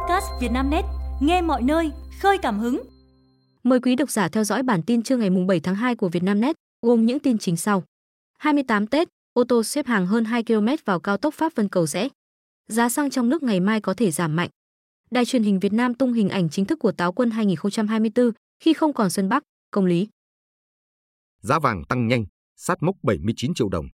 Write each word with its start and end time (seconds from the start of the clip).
podcast 0.00 0.26
Vietnamnet, 0.40 0.84
nghe 1.20 1.42
mọi 1.42 1.62
nơi, 1.62 1.92
khơi 2.20 2.38
cảm 2.42 2.58
hứng. 2.58 2.82
Mời 3.62 3.80
quý 3.80 3.96
độc 3.96 4.10
giả 4.10 4.28
theo 4.28 4.44
dõi 4.44 4.62
bản 4.62 4.82
tin 4.82 5.02
trưa 5.02 5.16
ngày 5.16 5.30
7 5.48 5.60
tháng 5.60 5.74
2 5.74 5.96
của 5.96 6.08
Vietnamnet, 6.08 6.56
gồm 6.82 7.06
những 7.06 7.18
tin 7.18 7.38
chính 7.38 7.56
sau. 7.56 7.84
28 8.38 8.86
Tết, 8.86 9.08
ô 9.32 9.44
tô 9.44 9.62
xếp 9.62 9.86
hàng 9.86 10.06
hơn 10.06 10.24
2 10.24 10.44
km 10.44 10.66
vào 10.84 11.00
cao 11.00 11.16
tốc 11.16 11.34
Pháp 11.34 11.52
Vân 11.54 11.68
Cầu 11.68 11.86
Rẽ. 11.86 12.08
Giá 12.68 12.88
xăng 12.88 13.10
trong 13.10 13.28
nước 13.28 13.42
ngày 13.42 13.60
mai 13.60 13.80
có 13.80 13.94
thể 13.94 14.10
giảm 14.10 14.36
mạnh. 14.36 14.48
Đài 15.10 15.24
truyền 15.24 15.42
hình 15.42 15.60
Việt 15.60 15.72
Nam 15.72 15.94
tung 15.94 16.12
hình 16.12 16.28
ảnh 16.28 16.48
chính 16.50 16.64
thức 16.64 16.78
của 16.78 16.92
Táo 16.92 17.12
quân 17.12 17.30
2024 17.30 18.30
khi 18.60 18.72
không 18.72 18.92
còn 18.92 19.10
Xuân 19.10 19.28
Bắc, 19.28 19.42
công 19.70 19.86
lý. 19.86 20.08
Giá 21.40 21.58
vàng 21.58 21.82
tăng 21.88 22.06
nhanh, 22.06 22.24
sát 22.56 22.82
mốc 22.82 22.96
79 23.02 23.54
triệu 23.54 23.68
đồng. 23.68 23.86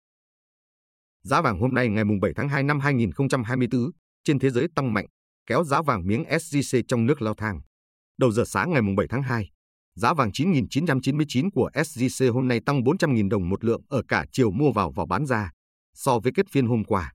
Giá 1.23 1.41
vàng 1.41 1.59
hôm 1.59 1.73
nay 1.73 1.89
ngày 1.89 2.03
7 2.21 2.31
tháng 2.35 2.49
2 2.49 2.63
năm 2.63 2.79
2024 2.79 3.91
trên 4.23 4.39
thế 4.39 4.49
giới 4.49 4.67
tăng 4.75 4.93
mạnh, 4.93 5.05
kéo 5.47 5.63
giá 5.63 5.81
vàng 5.81 6.07
miếng 6.07 6.23
SJC 6.23 6.83
trong 6.87 7.05
nước 7.05 7.21
lao 7.21 7.33
thang. 7.33 7.61
Đầu 8.17 8.31
giờ 8.31 8.43
sáng 8.45 8.71
ngày 8.71 8.81
7 8.97 9.07
tháng 9.09 9.21
2, 9.21 9.49
giá 9.95 10.13
vàng 10.13 10.29
9.999 10.29 11.49
của 11.53 11.69
SJC 11.73 12.33
hôm 12.33 12.47
nay 12.47 12.59
tăng 12.65 12.81
400.000 12.81 13.29
đồng 13.29 13.49
một 13.49 13.63
lượng 13.63 13.81
ở 13.89 14.01
cả 14.07 14.25
chiều 14.31 14.51
mua 14.51 14.71
vào 14.71 14.91
và 14.91 15.05
bán 15.05 15.25
ra 15.25 15.51
so 15.93 16.19
với 16.19 16.31
kết 16.35 16.45
phiên 16.51 16.65
hôm 16.65 16.83
qua. 16.83 17.13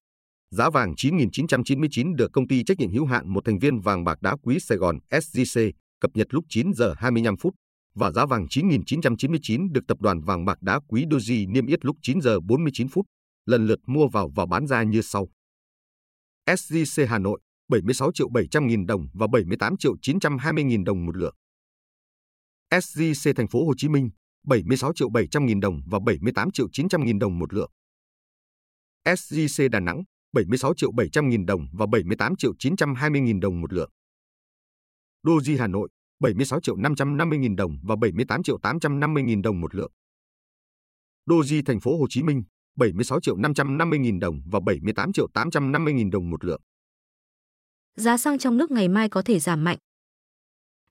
Giá 0.51 0.71
vàng 0.71 0.95
9.999 0.95 2.17
được 2.17 2.33
công 2.33 2.49
ty 2.49 2.65
trách 2.65 2.79
nhiệm 2.79 2.91
hữu 2.91 3.07
hạn 3.07 3.33
một 3.33 3.45
thành 3.45 3.59
viên 3.59 3.81
vàng 3.81 4.05
bạc 4.05 4.23
đá 4.23 4.37
quý 4.43 4.59
Sài 4.61 4.79
Gòn 4.79 4.99
SJC 5.11 5.73
cập 6.01 6.11
nhật 6.15 6.27
lúc 6.31 6.45
9 6.49 6.73
giờ 6.75 6.95
25 6.99 7.37
phút 7.37 7.55
và 7.95 8.11
giá 8.11 8.27
vàng 8.27 8.47
9.999 8.47 9.73
được 9.73 9.87
tập 9.89 10.01
đoàn 10.01 10.21
vàng 10.21 10.45
bạc 10.45 10.63
đá 10.63 10.81
quý 10.89 11.05
Doji 11.05 11.53
niêm 11.53 11.67
yết 11.67 11.85
lúc 11.85 11.97
9 12.03 12.21
giờ 12.21 12.41
49 12.41 12.89
phút, 12.89 13.07
lần 13.47 13.67
lượt 13.67 13.79
mua 13.87 14.09
vào 14.09 14.31
và 14.35 14.47
bán 14.47 14.67
ra 14.67 14.83
như 14.83 15.03
sau. 15.03 15.29
SJC 16.47 17.07
Hà 17.07 17.19
Nội 17.19 17.41
76 17.71 18.13
triệu 18.13 18.29
700 18.29 18.67
nghìn 18.67 18.87
đồng 18.87 19.07
và 19.13 19.27
78 19.27 19.77
triệu 19.77 19.97
920 20.03 20.65
nghìn 20.65 20.85
đồng 20.85 21.07
một 21.07 21.17
lượng. 21.17 21.35
SJC 22.71 23.35
Thành 23.35 23.49
phố 23.49 23.67
Hồ 23.67 23.73
Chí 23.77 23.89
Minh 23.89 24.11
76 24.47 24.93
triệu 24.95 25.11
700 25.11 25.47
nghìn 25.47 25.61
đồng 25.61 25.81
và 25.87 25.99
78 26.07 26.51
triệu 26.51 26.67
900 26.73 27.05
nghìn 27.05 27.19
đồng 27.19 27.39
một 27.39 27.55
lượng. 27.55 27.71
SJC 29.05 29.69
Đà 29.69 29.81
Nẵng 29.81 30.03
76 30.33 30.75
triệu 30.77 30.93
700 30.93 31.29
nghìn 31.29 31.47
đồng 31.47 31.67
và 31.73 31.87
78 31.87 32.37
triệu 32.37 32.53
920 32.59 33.21
nghìn 33.21 33.41
đồng 33.41 33.61
một 33.61 33.73
lượng. 33.73 33.91
Doji 35.27 35.59
Hà 35.59 35.67
Nội 35.67 35.89
76 36.21 36.61
triệu 36.61 36.77
550 36.77 37.39
nghìn 37.39 37.57
đồng 37.57 37.73
và 37.83 37.97
78 37.97 38.43
triệu 38.43 38.59
850 38.59 39.23
nghìn 39.23 39.43
đồng 39.43 39.61
một 39.61 39.75
lượng. 39.75 39.93
Doji 41.27 41.63
Thành 41.67 41.81
phố 41.81 41.99
Hồ 41.99 42.07
Chí 42.11 42.23
Minh 42.23 42.43
76 42.77 43.21
triệu 43.21 43.37
550 43.37 43.99
nghìn 43.99 44.21
đồng 44.21 44.41
và 44.47 44.61
78 44.61 45.13
triệu 45.13 45.29
850 45.35 45.95
nghìn 45.95 46.11
đồng 46.11 46.31
một 46.31 46.45
lượng. 46.45 46.61
Giá 47.97 48.17
xăng 48.17 48.39
trong 48.39 48.57
nước 48.57 48.71
ngày 48.71 48.89
mai 48.89 49.09
có 49.09 49.23
thể 49.23 49.39
giảm 49.39 49.65
mạnh. 49.65 49.79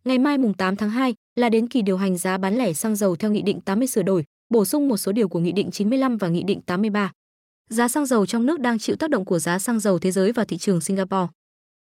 Ngày 0.04 0.18
mai 0.18 0.38
mùng 0.38 0.54
8 0.54 0.76
tháng 0.76 0.90
2 0.90 1.16
là 1.36 1.50
đến 1.50 1.68
kỳ 1.68 1.82
điều 1.82 1.98
hành 1.98 2.18
giá 2.18 2.38
bán 2.38 2.58
lẻ 2.58 2.74
xăng 2.74 2.96
dầu 2.96 3.16
theo 3.16 3.32
Nghị 3.32 3.42
định 3.42 3.62
80 3.62 3.88
sửa 3.88 4.04
đổi, 4.04 4.24
bổ 4.50 4.66
sung 4.66 4.88
một 4.88 4.98
số 4.98 5.12
điều 5.12 5.30
của 5.30 5.40
Nghị 5.40 5.52
định 5.52 5.72
95 5.72 6.18
và 6.18 6.28
Nghị 6.28 6.44
định 6.44 6.62
83. 6.62 7.12
Giá 7.70 7.88
xăng 7.88 8.06
dầu 8.06 8.26
trong 8.26 8.46
nước 8.46 8.60
đang 8.60 8.80
chịu 8.80 8.96
tác 8.96 9.10
động 9.10 9.26
của 9.26 9.40
giá 9.40 9.60
xăng 9.60 9.80
dầu 9.80 10.00
thế 10.00 10.12
giới 10.12 10.32
và 10.32 10.46
thị 10.46 10.58
trường 10.58 10.82
Singapore. 10.82 11.28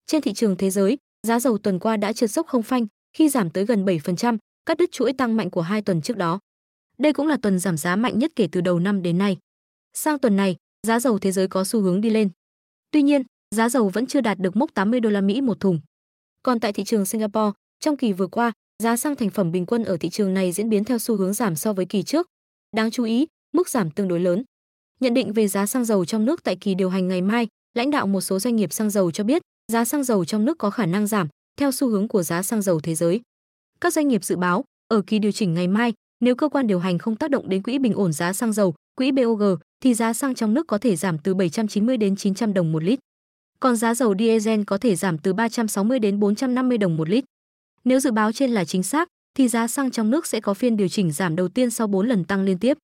Trên 0.05 0.21
thị 0.21 0.33
trường 0.33 0.57
thế 0.57 0.69
giới, 0.69 0.97
giá 1.27 1.39
dầu 1.39 1.57
tuần 1.57 1.79
qua 1.79 1.97
đã 1.97 2.13
trượt 2.13 2.31
dốc 2.31 2.47
không 2.47 2.63
phanh 2.63 2.87
khi 3.13 3.29
giảm 3.29 3.49
tới 3.49 3.65
gần 3.65 3.85
7%, 3.85 4.37
cắt 4.65 4.77
đứt 4.77 4.91
chuỗi 4.91 5.13
tăng 5.13 5.37
mạnh 5.37 5.49
của 5.49 5.61
hai 5.61 5.81
tuần 5.81 6.01
trước 6.01 6.17
đó. 6.17 6.39
Đây 6.97 7.13
cũng 7.13 7.27
là 7.27 7.37
tuần 7.41 7.59
giảm 7.59 7.77
giá 7.77 7.95
mạnh 7.95 8.19
nhất 8.19 8.31
kể 8.35 8.47
từ 8.51 8.61
đầu 8.61 8.79
năm 8.79 9.01
đến 9.01 9.17
nay. 9.17 9.37
Sang 9.93 10.19
tuần 10.19 10.35
này, 10.35 10.55
giá 10.87 10.99
dầu 10.99 11.19
thế 11.19 11.31
giới 11.31 11.47
có 11.47 11.63
xu 11.63 11.81
hướng 11.81 12.01
đi 12.01 12.09
lên. 12.09 12.29
Tuy 12.91 13.01
nhiên, 13.01 13.23
giá 13.55 13.69
dầu 13.69 13.89
vẫn 13.89 14.05
chưa 14.07 14.21
đạt 14.21 14.39
được 14.39 14.55
mốc 14.55 14.73
80 14.73 14.99
đô 14.99 15.09
la 15.09 15.21
Mỹ 15.21 15.41
một 15.41 15.59
thùng. 15.59 15.79
Còn 16.43 16.59
tại 16.59 16.73
thị 16.73 16.83
trường 16.83 17.05
Singapore, 17.05 17.51
trong 17.79 17.97
kỳ 17.97 18.13
vừa 18.13 18.27
qua, 18.27 18.51
giá 18.83 18.97
xăng 18.97 19.15
thành 19.15 19.29
phẩm 19.29 19.51
bình 19.51 19.65
quân 19.65 19.83
ở 19.83 19.97
thị 19.97 20.09
trường 20.09 20.33
này 20.33 20.51
diễn 20.51 20.69
biến 20.69 20.83
theo 20.83 20.99
xu 20.99 21.15
hướng 21.15 21.33
giảm 21.33 21.55
so 21.55 21.73
với 21.73 21.85
kỳ 21.85 22.03
trước. 22.03 22.27
Đáng 22.75 22.91
chú 22.91 23.03
ý, 23.03 23.27
mức 23.53 23.69
giảm 23.69 23.91
tương 23.91 24.07
đối 24.07 24.19
lớn. 24.19 24.43
Nhận 24.99 25.13
định 25.13 25.33
về 25.33 25.47
giá 25.47 25.65
xăng 25.65 25.85
dầu 25.85 26.05
trong 26.05 26.25
nước 26.25 26.43
tại 26.43 26.55
kỳ 26.55 26.75
điều 26.75 26.89
hành 26.89 27.07
ngày 27.07 27.21
mai, 27.21 27.47
lãnh 27.73 27.91
đạo 27.91 28.07
một 28.07 28.21
số 28.21 28.39
doanh 28.39 28.55
nghiệp 28.55 28.73
xăng 28.73 28.89
dầu 28.89 29.11
cho 29.11 29.23
biết, 29.23 29.41
giá 29.71 29.85
xăng 29.85 30.03
dầu 30.03 30.25
trong 30.25 30.45
nước 30.45 30.57
có 30.57 30.69
khả 30.69 30.85
năng 30.85 31.07
giảm 31.07 31.27
theo 31.59 31.71
xu 31.71 31.87
hướng 31.87 32.07
của 32.07 32.23
giá 32.23 32.43
xăng 32.43 32.61
dầu 32.61 32.79
thế 32.79 32.95
giới. 32.95 33.21
Các 33.81 33.93
doanh 33.93 34.07
nghiệp 34.07 34.23
dự 34.23 34.35
báo, 34.35 34.63
ở 34.87 35.01
kỳ 35.07 35.19
điều 35.19 35.31
chỉnh 35.31 35.53
ngày 35.53 35.67
mai, 35.67 35.93
nếu 36.19 36.35
cơ 36.35 36.49
quan 36.49 36.67
điều 36.67 36.79
hành 36.79 36.97
không 36.97 37.15
tác 37.15 37.31
động 37.31 37.49
đến 37.49 37.63
quỹ 37.63 37.79
bình 37.79 37.93
ổn 37.93 38.13
giá 38.13 38.33
xăng 38.33 38.53
dầu, 38.53 38.75
quỹ 38.95 39.11
BOG, 39.11 39.43
thì 39.83 39.93
giá 39.93 40.13
xăng 40.13 40.35
trong 40.35 40.53
nước 40.53 40.67
có 40.67 40.77
thể 40.77 40.95
giảm 40.95 41.17
từ 41.17 41.33
790 41.33 41.97
đến 41.97 42.15
900 42.15 42.53
đồng 42.53 42.71
một 42.71 42.83
lít. 42.83 42.99
Còn 43.59 43.75
giá 43.75 43.93
dầu 43.93 44.15
diesel 44.19 44.63
có 44.67 44.77
thể 44.77 44.95
giảm 44.95 45.17
từ 45.17 45.33
360 45.33 45.99
đến 45.99 46.19
450 46.19 46.77
đồng 46.77 46.97
một 46.97 47.09
lít. 47.09 47.25
Nếu 47.83 47.99
dự 47.99 48.11
báo 48.11 48.31
trên 48.31 48.51
là 48.51 48.65
chính 48.65 48.83
xác, 48.83 49.07
thì 49.35 49.47
giá 49.47 49.67
xăng 49.67 49.91
trong 49.91 50.09
nước 50.09 50.27
sẽ 50.27 50.39
có 50.39 50.53
phiên 50.53 50.77
điều 50.77 50.87
chỉnh 50.87 51.11
giảm 51.11 51.35
đầu 51.35 51.47
tiên 51.47 51.71
sau 51.71 51.87
4 51.87 52.07
lần 52.07 52.25
tăng 52.25 52.43
liên 52.43 52.59
tiếp. 52.59 52.77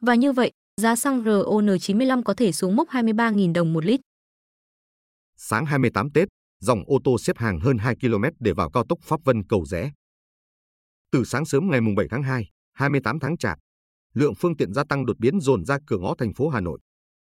Và 0.00 0.14
như 0.14 0.32
vậy, 0.32 0.50
giá 0.80 0.96
xăng 0.96 1.24
RON95 1.24 2.22
có 2.22 2.34
thể 2.34 2.52
xuống 2.52 2.76
mốc 2.76 2.88
23.000 2.88 3.52
đồng 3.52 3.72
một 3.72 3.84
lít. 3.84 4.00
Sáng 5.36 5.66
28 5.66 6.10
Tết, 6.10 6.28
dòng 6.60 6.82
ô 6.86 6.98
tô 7.04 7.18
xếp 7.18 7.38
hàng 7.38 7.60
hơn 7.60 7.78
2 7.78 7.96
km 8.00 8.24
để 8.38 8.52
vào 8.52 8.70
cao 8.70 8.84
tốc 8.88 8.98
Pháp 9.02 9.24
Vân 9.24 9.46
Cầu 9.48 9.64
Rẽ. 9.64 9.92
Từ 11.12 11.24
sáng 11.24 11.44
sớm 11.44 11.70
ngày 11.70 11.80
7 11.96 12.06
tháng 12.10 12.22
2, 12.22 12.48
28 12.72 13.20
tháng 13.20 13.36
Chạp, 13.36 13.58
lượng 14.14 14.34
phương 14.34 14.56
tiện 14.56 14.74
gia 14.74 14.84
tăng 14.84 15.06
đột 15.06 15.18
biến 15.18 15.40
dồn 15.40 15.64
ra 15.64 15.78
cửa 15.86 15.98
ngõ 15.98 16.14
thành 16.18 16.34
phố 16.34 16.48
Hà 16.48 16.60
Nội. 16.60 16.78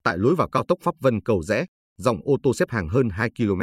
Tại 0.03 0.17
lối 0.17 0.35
vào 0.35 0.49
cao 0.49 0.63
tốc 0.67 0.79
Pháp 0.81 0.95
Vân 0.99 1.21
Cầu 1.21 1.43
Rẽ, 1.43 1.65
dòng 2.01 2.17
ô 2.23 2.37
tô 2.43 2.53
xếp 2.53 2.69
hàng 2.69 2.89
hơn 2.89 3.09
2 3.09 3.29
km. 3.37 3.61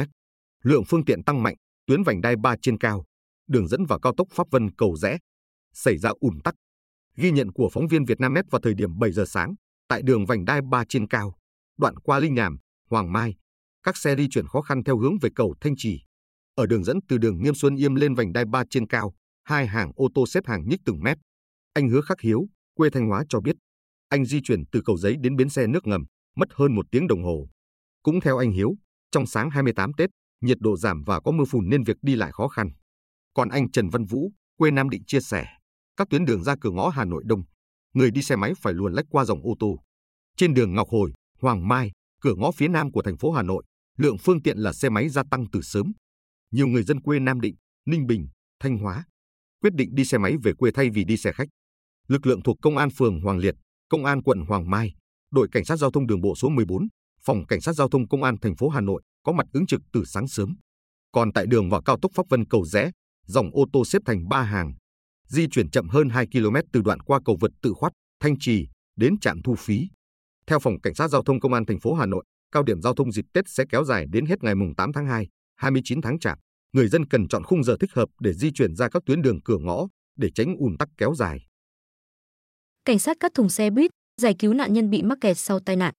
Lượng 0.62 0.84
phương 0.88 1.04
tiện 1.04 1.24
tăng 1.24 1.42
mạnh, 1.42 1.54
tuyến 1.86 2.02
vành 2.02 2.20
đai 2.20 2.36
3 2.36 2.54
trên 2.62 2.78
cao, 2.78 3.04
đường 3.48 3.68
dẫn 3.68 3.84
vào 3.84 4.00
cao 4.00 4.12
tốc 4.16 4.28
Pháp 4.30 4.46
Vân 4.50 4.74
Cầu 4.74 4.96
Rẽ 4.96 5.18
xảy 5.74 5.98
ra 5.98 6.10
ùn 6.20 6.40
tắc. 6.44 6.54
Ghi 7.16 7.30
nhận 7.30 7.52
của 7.52 7.68
phóng 7.72 7.86
viên 7.86 8.04
Vietnamnet 8.04 8.44
vào 8.50 8.60
thời 8.60 8.74
điểm 8.74 8.98
7 8.98 9.12
giờ 9.12 9.24
sáng, 9.26 9.54
tại 9.88 10.02
đường 10.02 10.26
vành 10.26 10.44
đai 10.44 10.60
3 10.70 10.84
trên 10.88 11.08
cao, 11.08 11.34
đoạn 11.78 11.96
qua 11.96 12.18
Linh 12.18 12.34
Nhàm, 12.34 12.58
Hoàng 12.90 13.12
Mai, 13.12 13.34
các 13.82 13.96
xe 13.96 14.16
di 14.16 14.28
chuyển 14.30 14.46
khó 14.46 14.60
khăn 14.60 14.84
theo 14.84 14.98
hướng 14.98 15.18
về 15.22 15.30
cầu 15.34 15.54
Thanh 15.60 15.74
Trì. 15.76 16.00
Ở 16.54 16.66
đường 16.66 16.84
dẫn 16.84 16.98
từ 17.08 17.18
đường 17.18 17.42
Nghiêm 17.42 17.54
Xuân 17.54 17.76
Yêm 17.76 17.94
lên 17.94 18.14
vành 18.14 18.32
đai 18.32 18.44
3 18.44 18.64
trên 18.70 18.86
cao, 18.86 19.14
hai 19.44 19.66
hàng 19.66 19.92
ô 19.94 20.08
tô 20.14 20.26
xếp 20.26 20.46
hàng 20.46 20.68
nhích 20.68 20.80
từng 20.84 21.00
mét. 21.00 21.18
Anh 21.72 21.88
Hứa 21.88 22.00
Khắc 22.00 22.20
Hiếu, 22.20 22.46
quê 22.74 22.90
Thanh 22.90 23.08
Hóa 23.08 23.24
cho 23.28 23.40
biết, 23.40 23.56
anh 24.08 24.24
di 24.24 24.40
chuyển 24.44 24.66
từ 24.72 24.82
cầu 24.84 24.96
giấy 24.96 25.16
đến 25.20 25.36
bến 25.36 25.48
xe 25.48 25.66
nước 25.66 25.86
ngầm, 25.86 26.04
mất 26.36 26.48
hơn 26.54 26.74
một 26.74 26.86
tiếng 26.90 27.06
đồng 27.06 27.22
hồ. 27.24 27.48
Cũng 28.08 28.20
theo 28.20 28.38
anh 28.38 28.50
Hiếu, 28.50 28.76
trong 29.10 29.26
sáng 29.26 29.50
28 29.50 29.92
Tết, 29.92 30.10
nhiệt 30.40 30.58
độ 30.60 30.76
giảm 30.76 31.02
và 31.06 31.20
có 31.20 31.30
mưa 31.30 31.44
phùn 31.44 31.68
nên 31.68 31.82
việc 31.82 31.96
đi 32.02 32.14
lại 32.14 32.32
khó 32.32 32.48
khăn. 32.48 32.70
Còn 33.34 33.48
anh 33.48 33.70
Trần 33.70 33.88
Văn 33.88 34.04
Vũ, 34.04 34.32
quê 34.58 34.70
Nam 34.70 34.90
Định 34.90 35.02
chia 35.06 35.20
sẻ, 35.20 35.46
các 35.96 36.08
tuyến 36.10 36.24
đường 36.24 36.44
ra 36.44 36.54
cửa 36.60 36.70
ngõ 36.70 36.88
Hà 36.88 37.04
Nội 37.04 37.22
đông, 37.26 37.42
người 37.94 38.10
đi 38.10 38.22
xe 38.22 38.36
máy 38.36 38.52
phải 38.62 38.74
luồn 38.74 38.92
lách 38.92 39.04
qua 39.10 39.24
dòng 39.24 39.40
ô 39.42 39.54
tô. 39.58 39.78
Trên 40.36 40.54
đường 40.54 40.74
Ngọc 40.74 40.88
Hồi, 40.88 41.12
Hoàng 41.40 41.68
Mai, 41.68 41.92
cửa 42.20 42.34
ngõ 42.34 42.50
phía 42.50 42.68
nam 42.68 42.92
của 42.92 43.02
thành 43.02 43.16
phố 43.16 43.32
Hà 43.32 43.42
Nội, 43.42 43.64
lượng 43.98 44.18
phương 44.18 44.42
tiện 44.42 44.58
là 44.58 44.72
xe 44.72 44.88
máy 44.88 45.08
gia 45.08 45.22
tăng 45.30 45.44
từ 45.52 45.60
sớm. 45.62 45.92
Nhiều 46.50 46.66
người 46.66 46.82
dân 46.82 47.00
quê 47.00 47.18
Nam 47.18 47.40
Định, 47.40 47.54
Ninh 47.86 48.06
Bình, 48.06 48.28
Thanh 48.60 48.78
Hóa 48.78 49.04
quyết 49.62 49.74
định 49.74 49.94
đi 49.94 50.04
xe 50.04 50.18
máy 50.18 50.36
về 50.42 50.52
quê 50.58 50.70
thay 50.74 50.90
vì 50.90 51.04
đi 51.04 51.16
xe 51.16 51.32
khách. 51.32 51.48
Lực 52.06 52.26
lượng 52.26 52.42
thuộc 52.42 52.56
Công 52.62 52.76
an 52.76 52.88
phường 52.90 53.20
Hoàng 53.20 53.38
Liệt, 53.38 53.54
Công 53.88 54.04
an 54.04 54.22
quận 54.22 54.40
Hoàng 54.40 54.70
Mai, 54.70 54.94
đội 55.30 55.48
cảnh 55.52 55.64
sát 55.64 55.76
giao 55.76 55.90
thông 55.90 56.06
đường 56.06 56.20
bộ 56.20 56.34
số 56.34 56.48
14, 56.48 56.88
phòng 57.24 57.46
cảnh 57.46 57.60
sát 57.60 57.72
giao 57.72 57.88
thông 57.88 58.08
công 58.08 58.22
an 58.22 58.36
thành 58.42 58.56
phố 58.56 58.68
Hà 58.68 58.80
Nội 58.80 59.02
có 59.22 59.32
mặt 59.32 59.46
ứng 59.52 59.66
trực 59.66 59.80
từ 59.92 60.04
sáng 60.04 60.28
sớm. 60.28 60.56
Còn 61.12 61.32
tại 61.32 61.46
đường 61.46 61.70
vào 61.70 61.82
cao 61.82 61.98
tốc 62.02 62.12
Pháp 62.14 62.28
Vân 62.28 62.44
cầu 62.44 62.64
rẽ, 62.64 62.90
dòng 63.26 63.50
ô 63.52 63.64
tô 63.72 63.84
xếp 63.84 64.02
thành 64.06 64.28
ba 64.28 64.42
hàng, 64.42 64.74
di 65.28 65.46
chuyển 65.48 65.70
chậm 65.70 65.88
hơn 65.88 66.08
2 66.08 66.26
km 66.26 66.56
từ 66.72 66.82
đoạn 66.82 67.00
qua 67.00 67.20
cầu 67.24 67.36
vượt 67.40 67.50
tự 67.62 67.72
khoát, 67.76 67.92
Thanh 68.20 68.38
Trì 68.38 68.66
đến 68.96 69.18
trạm 69.20 69.42
thu 69.42 69.54
phí. 69.54 69.88
Theo 70.46 70.58
phòng 70.58 70.80
cảnh 70.80 70.94
sát 70.94 71.08
giao 71.08 71.22
thông 71.22 71.40
công 71.40 71.52
an 71.52 71.66
thành 71.66 71.80
phố 71.80 71.94
Hà 71.94 72.06
Nội, 72.06 72.24
cao 72.52 72.62
điểm 72.62 72.82
giao 72.82 72.94
thông 72.94 73.12
dịp 73.12 73.24
Tết 73.32 73.44
sẽ 73.48 73.64
kéo 73.70 73.84
dài 73.84 74.06
đến 74.10 74.26
hết 74.26 74.42
ngày 74.42 74.54
mùng 74.54 74.74
8 74.74 74.92
tháng 74.92 75.06
2, 75.06 75.26
29 75.56 76.02
tháng 76.02 76.18
Chạp. 76.18 76.38
Người 76.72 76.88
dân 76.88 77.06
cần 77.06 77.28
chọn 77.28 77.42
khung 77.44 77.64
giờ 77.64 77.76
thích 77.80 77.90
hợp 77.92 78.08
để 78.20 78.32
di 78.32 78.50
chuyển 78.50 78.74
ra 78.74 78.88
các 78.88 79.02
tuyến 79.06 79.22
đường 79.22 79.40
cửa 79.44 79.58
ngõ 79.60 79.86
để 80.16 80.30
tránh 80.34 80.56
ùn 80.58 80.76
tắc 80.78 80.88
kéo 80.98 81.14
dài. 81.14 81.38
Cảnh 82.84 82.98
sát 82.98 83.16
cắt 83.20 83.32
thùng 83.34 83.48
xe 83.48 83.70
buýt, 83.70 83.90
giải 84.20 84.34
cứu 84.38 84.54
nạn 84.54 84.72
nhân 84.72 84.90
bị 84.90 85.02
mắc 85.02 85.18
kẹt 85.20 85.38
sau 85.38 85.60
tai 85.60 85.76
nạn. 85.76 85.94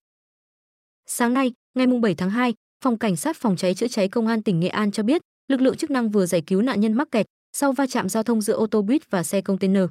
Sáng 1.12 1.34
nay, 1.34 1.54
ngày 1.76 1.88
7 1.88 2.16
tháng 2.16 2.30
2, 2.30 2.54
Phòng 2.84 2.98
Cảnh 2.98 3.16
sát 3.16 3.38
Phòng 3.38 3.56
cháy 3.56 3.76
chữa 3.76 3.88
cháy 3.88 4.08
Công 4.08 4.28
an 4.28 4.44
tỉnh 4.44 4.60
Nghệ 4.60 4.68
An 4.68 4.92
cho 4.92 5.04
biết, 5.04 5.22
lực 5.48 5.62
lượng 5.62 5.78
chức 5.78 5.92
năng 5.92 6.10
vừa 6.10 6.26
giải 6.26 6.42
cứu 6.42 6.62
nạn 6.62 6.80
nhân 6.80 6.94
mắc 6.94 7.08
kẹt 7.12 7.26
sau 7.54 7.72
va 7.72 7.88
chạm 7.88 8.10
giao 8.10 8.24
thông 8.24 8.42
giữa 8.42 8.54
ô 8.54 8.68
tô 8.68 8.82
buýt 8.82 9.12
và 9.12 9.24
xe 9.24 9.42
container. 9.42 9.84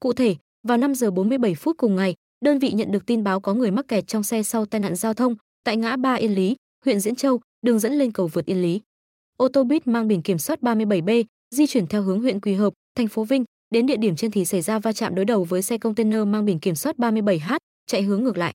Cụ 0.00 0.12
thể, 0.12 0.36
vào 0.68 0.78
5 0.78 0.94
giờ 0.94 1.10
47 1.10 1.54
phút 1.54 1.76
cùng 1.78 1.96
ngày, 1.96 2.14
đơn 2.44 2.58
vị 2.58 2.72
nhận 2.72 2.92
được 2.92 3.06
tin 3.06 3.24
báo 3.24 3.40
có 3.40 3.54
người 3.54 3.70
mắc 3.70 3.88
kẹt 3.88 4.06
trong 4.06 4.22
xe 4.22 4.42
sau 4.42 4.66
tai 4.66 4.80
nạn 4.80 4.96
giao 4.96 5.14
thông 5.14 5.36
tại 5.64 5.76
ngã 5.76 5.96
ba 5.96 6.14
Yên 6.14 6.34
Lý, 6.34 6.56
huyện 6.84 7.00
Diễn 7.00 7.14
Châu, 7.14 7.40
đường 7.62 7.78
dẫn 7.78 7.92
lên 7.92 8.12
cầu 8.12 8.26
vượt 8.26 8.46
Yên 8.46 8.62
Lý. 8.62 8.80
Ô 9.36 9.48
tô 9.48 9.64
buýt 9.64 9.86
mang 9.86 10.08
biển 10.08 10.22
kiểm 10.22 10.38
soát 10.38 10.60
37B 10.62 11.24
di 11.54 11.66
chuyển 11.66 11.86
theo 11.86 12.02
hướng 12.02 12.20
huyện 12.20 12.40
Quỳ 12.40 12.54
Hợp, 12.54 12.72
thành 12.94 13.08
phố 13.08 13.24
Vinh, 13.24 13.44
đến 13.70 13.86
địa 13.86 13.96
điểm 13.96 14.16
trên 14.16 14.30
thì 14.30 14.44
xảy 14.44 14.60
ra 14.60 14.78
va 14.78 14.92
chạm 14.92 15.14
đối 15.14 15.24
đầu 15.24 15.44
với 15.44 15.62
xe 15.62 15.78
container 15.78 16.26
mang 16.26 16.44
biển 16.44 16.58
kiểm 16.58 16.74
soát 16.74 16.96
37H 16.96 17.58
chạy 17.86 18.02
hướng 18.02 18.24
ngược 18.24 18.38
lại. 18.38 18.54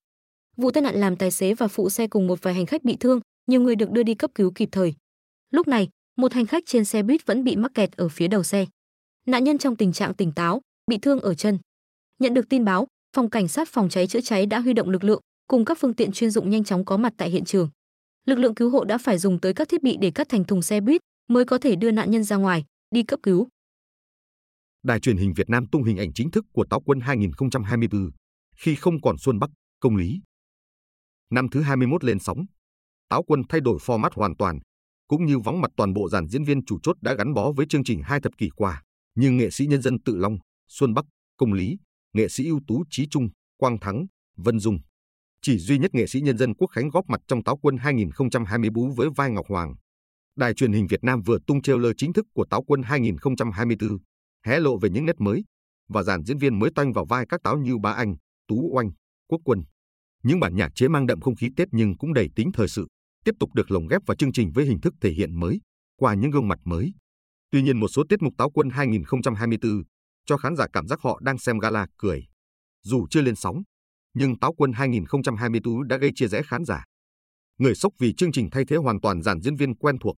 Vụ 0.56 0.70
tai 0.70 0.82
nạn 0.82 0.94
làm 0.94 1.16
tài 1.16 1.30
xế 1.30 1.54
và 1.54 1.68
phụ 1.68 1.90
xe 1.90 2.06
cùng 2.06 2.26
một 2.26 2.42
vài 2.42 2.54
hành 2.54 2.66
khách 2.66 2.84
bị 2.84 2.96
thương, 3.00 3.20
nhiều 3.46 3.60
người 3.60 3.76
được 3.76 3.90
đưa 3.90 4.02
đi 4.02 4.14
cấp 4.14 4.30
cứu 4.34 4.52
kịp 4.54 4.68
thời. 4.72 4.94
Lúc 5.50 5.68
này, 5.68 5.88
Một 6.16 6.32
hành 6.32 6.46
khách 6.46 6.62
trên 6.66 6.84
xe 6.84 7.02
buýt 7.02 7.26
vẫn 7.26 7.44
bị 7.44 7.56
mắc 7.56 7.74
kẹt 7.74 7.92
ở 7.92 8.08
phía 8.08 8.28
đầu 8.28 8.42
xe. 8.42 8.66
Nạn 9.26 9.44
nhân 9.44 9.58
trong 9.58 9.76
tình 9.76 9.92
trạng 9.92 10.14
tỉnh 10.14 10.32
táo, 10.32 10.60
bị 10.90 10.98
thương 10.98 11.20
ở 11.20 11.34
chân. 11.34 11.58
Nhận 12.18 12.34
được 12.34 12.48
tin 12.48 12.64
báo, 12.64 12.86
phòng 13.16 13.30
cảnh 13.30 13.48
sát 13.48 13.68
phòng 13.68 13.88
cháy 13.88 14.06
chữa 14.06 14.20
cháy 14.20 14.46
đã 14.46 14.60
huy 14.60 14.72
động 14.72 14.90
lực 14.90 15.04
lượng 15.04 15.20
cùng 15.48 15.64
các 15.64 15.78
phương 15.80 15.94
tiện 15.94 16.12
chuyên 16.12 16.30
dụng 16.30 16.50
nhanh 16.50 16.64
chóng 16.64 16.84
có 16.84 16.96
mặt 16.96 17.12
tại 17.16 17.30
hiện 17.30 17.44
trường. 17.44 17.68
Lực 18.26 18.38
lượng 18.38 18.54
cứu 18.54 18.70
hộ 18.70 18.84
đã 18.84 18.98
phải 18.98 19.18
dùng 19.18 19.40
tới 19.40 19.54
các 19.54 19.68
thiết 19.68 19.82
bị 19.82 19.96
để 20.00 20.10
cắt 20.10 20.28
thành 20.28 20.44
thùng 20.44 20.62
xe 20.62 20.80
buýt 20.80 21.00
mới 21.28 21.44
có 21.44 21.58
thể 21.58 21.76
đưa 21.76 21.90
nạn 21.90 22.10
nhân 22.10 22.24
ra 22.24 22.36
ngoài, 22.36 22.64
đi 22.90 23.02
cấp 23.02 23.20
cứu. 23.22 23.48
Đài 24.82 25.00
truyền 25.00 25.16
hình 25.16 25.32
Việt 25.36 25.50
Nam 25.50 25.66
tung 25.66 25.84
hình 25.84 25.96
ảnh 25.96 26.12
chính 26.14 26.30
thức 26.30 26.44
của 26.52 26.64
Táo 26.70 26.80
quân 26.80 27.00
2024 27.00 28.10
khi 28.56 28.74
không 28.74 29.00
còn 29.00 29.16
Xuân 29.18 29.38
Bắc, 29.38 29.50
công 29.80 29.96
lý. 29.96 30.20
Năm 31.34 31.48
thứ 31.48 31.62
21 31.62 32.04
lên 32.04 32.18
sóng, 32.18 32.44
Táo 33.08 33.22
quân 33.22 33.42
thay 33.48 33.60
đổi 33.60 33.78
format 33.78 34.10
hoàn 34.14 34.36
toàn, 34.36 34.58
cũng 35.08 35.26
như 35.26 35.38
vắng 35.38 35.60
mặt 35.60 35.70
toàn 35.76 35.92
bộ 35.92 36.08
dàn 36.08 36.28
diễn 36.28 36.44
viên 36.44 36.64
chủ 36.64 36.78
chốt 36.82 36.96
đã 37.00 37.14
gắn 37.14 37.34
bó 37.34 37.52
với 37.52 37.66
chương 37.68 37.84
trình 37.84 38.02
hai 38.04 38.20
thập 38.20 38.32
kỷ 38.38 38.48
qua, 38.56 38.82
như 39.14 39.30
nghệ 39.30 39.50
sĩ 39.50 39.66
nhân 39.66 39.82
dân 39.82 40.02
Tự 40.02 40.16
Long, 40.16 40.36
Xuân 40.68 40.94
Bắc, 40.94 41.04
Công 41.36 41.52
Lý, 41.52 41.76
nghệ 42.12 42.28
sĩ 42.28 42.46
ưu 42.46 42.60
tú 42.66 42.84
Trí 42.90 43.06
Trung, 43.10 43.28
Quang 43.56 43.80
Thắng, 43.80 44.06
Vân 44.36 44.60
Dung. 44.60 44.78
Chỉ 45.42 45.58
duy 45.58 45.78
nhất 45.78 45.94
nghệ 45.94 46.06
sĩ 46.06 46.20
nhân 46.20 46.38
dân 46.38 46.54
Quốc 46.54 46.68
Khánh 46.68 46.88
góp 46.88 47.04
mặt 47.08 47.20
trong 47.26 47.44
Táo 47.44 47.56
quân 47.56 47.76
2024 47.76 48.94
với 48.94 49.08
vai 49.16 49.30
Ngọc 49.30 49.46
Hoàng. 49.48 49.74
Đài 50.36 50.54
truyền 50.54 50.72
hình 50.72 50.86
Việt 50.86 51.04
Nam 51.04 51.22
vừa 51.22 51.38
tung 51.46 51.62
trailer 51.62 51.92
chính 51.96 52.12
thức 52.12 52.26
của 52.34 52.44
Táo 52.50 52.62
quân 52.62 52.82
2024, 52.82 53.98
hé 54.46 54.60
lộ 54.60 54.78
về 54.78 54.90
những 54.90 55.06
nét 55.06 55.20
mới 55.20 55.44
và 55.88 56.02
dàn 56.02 56.24
diễn 56.24 56.38
viên 56.38 56.58
mới 56.58 56.70
toanh 56.74 56.92
vào 56.92 57.04
vai 57.04 57.26
các 57.28 57.40
táo 57.42 57.58
như 57.58 57.78
Bá 57.78 57.92
Anh, 57.92 58.16
Tú 58.48 58.70
Oanh, 58.72 58.90
Quốc 59.28 59.40
Quân. 59.44 59.62
Những 60.24 60.40
bản 60.40 60.56
nhạc 60.56 60.74
chế 60.74 60.88
mang 60.88 61.06
đậm 61.06 61.20
không 61.20 61.36
khí 61.36 61.50
Tết 61.56 61.68
nhưng 61.72 61.96
cũng 61.98 62.14
đầy 62.14 62.28
tính 62.36 62.50
thời 62.54 62.68
sự, 62.68 62.86
tiếp 63.24 63.34
tục 63.40 63.54
được 63.54 63.70
lồng 63.70 63.86
ghép 63.86 64.02
vào 64.06 64.14
chương 64.14 64.32
trình 64.32 64.50
với 64.54 64.64
hình 64.64 64.80
thức 64.80 64.94
thể 65.00 65.10
hiện 65.10 65.40
mới, 65.40 65.60
qua 65.96 66.14
những 66.14 66.30
gương 66.30 66.48
mặt 66.48 66.58
mới. 66.64 66.92
Tuy 67.50 67.62
nhiên 67.62 67.80
một 67.80 67.88
số 67.88 68.02
tiết 68.08 68.22
mục 68.22 68.34
Táo 68.38 68.50
quân 68.50 68.70
2024 68.70 69.82
cho 70.26 70.36
khán 70.36 70.56
giả 70.56 70.66
cảm 70.72 70.88
giác 70.88 71.00
họ 71.02 71.20
đang 71.22 71.38
xem 71.38 71.58
gala 71.58 71.86
cười. 71.96 72.24
Dù 72.82 73.06
chưa 73.10 73.22
lên 73.22 73.36
sóng, 73.36 73.62
nhưng 74.14 74.38
Táo 74.38 74.52
quân 74.52 74.72
2024 74.72 75.88
đã 75.88 75.96
gây 75.96 76.10
chia 76.14 76.28
rẽ 76.28 76.42
khán 76.42 76.64
giả. 76.64 76.84
Người 77.58 77.74
sốc 77.74 77.92
vì 77.98 78.14
chương 78.14 78.32
trình 78.32 78.48
thay 78.50 78.64
thế 78.68 78.76
hoàn 78.76 79.00
toàn 79.00 79.22
dàn 79.22 79.40
diễn 79.40 79.56
viên 79.56 79.76
quen 79.76 79.98
thuộc, 79.98 80.16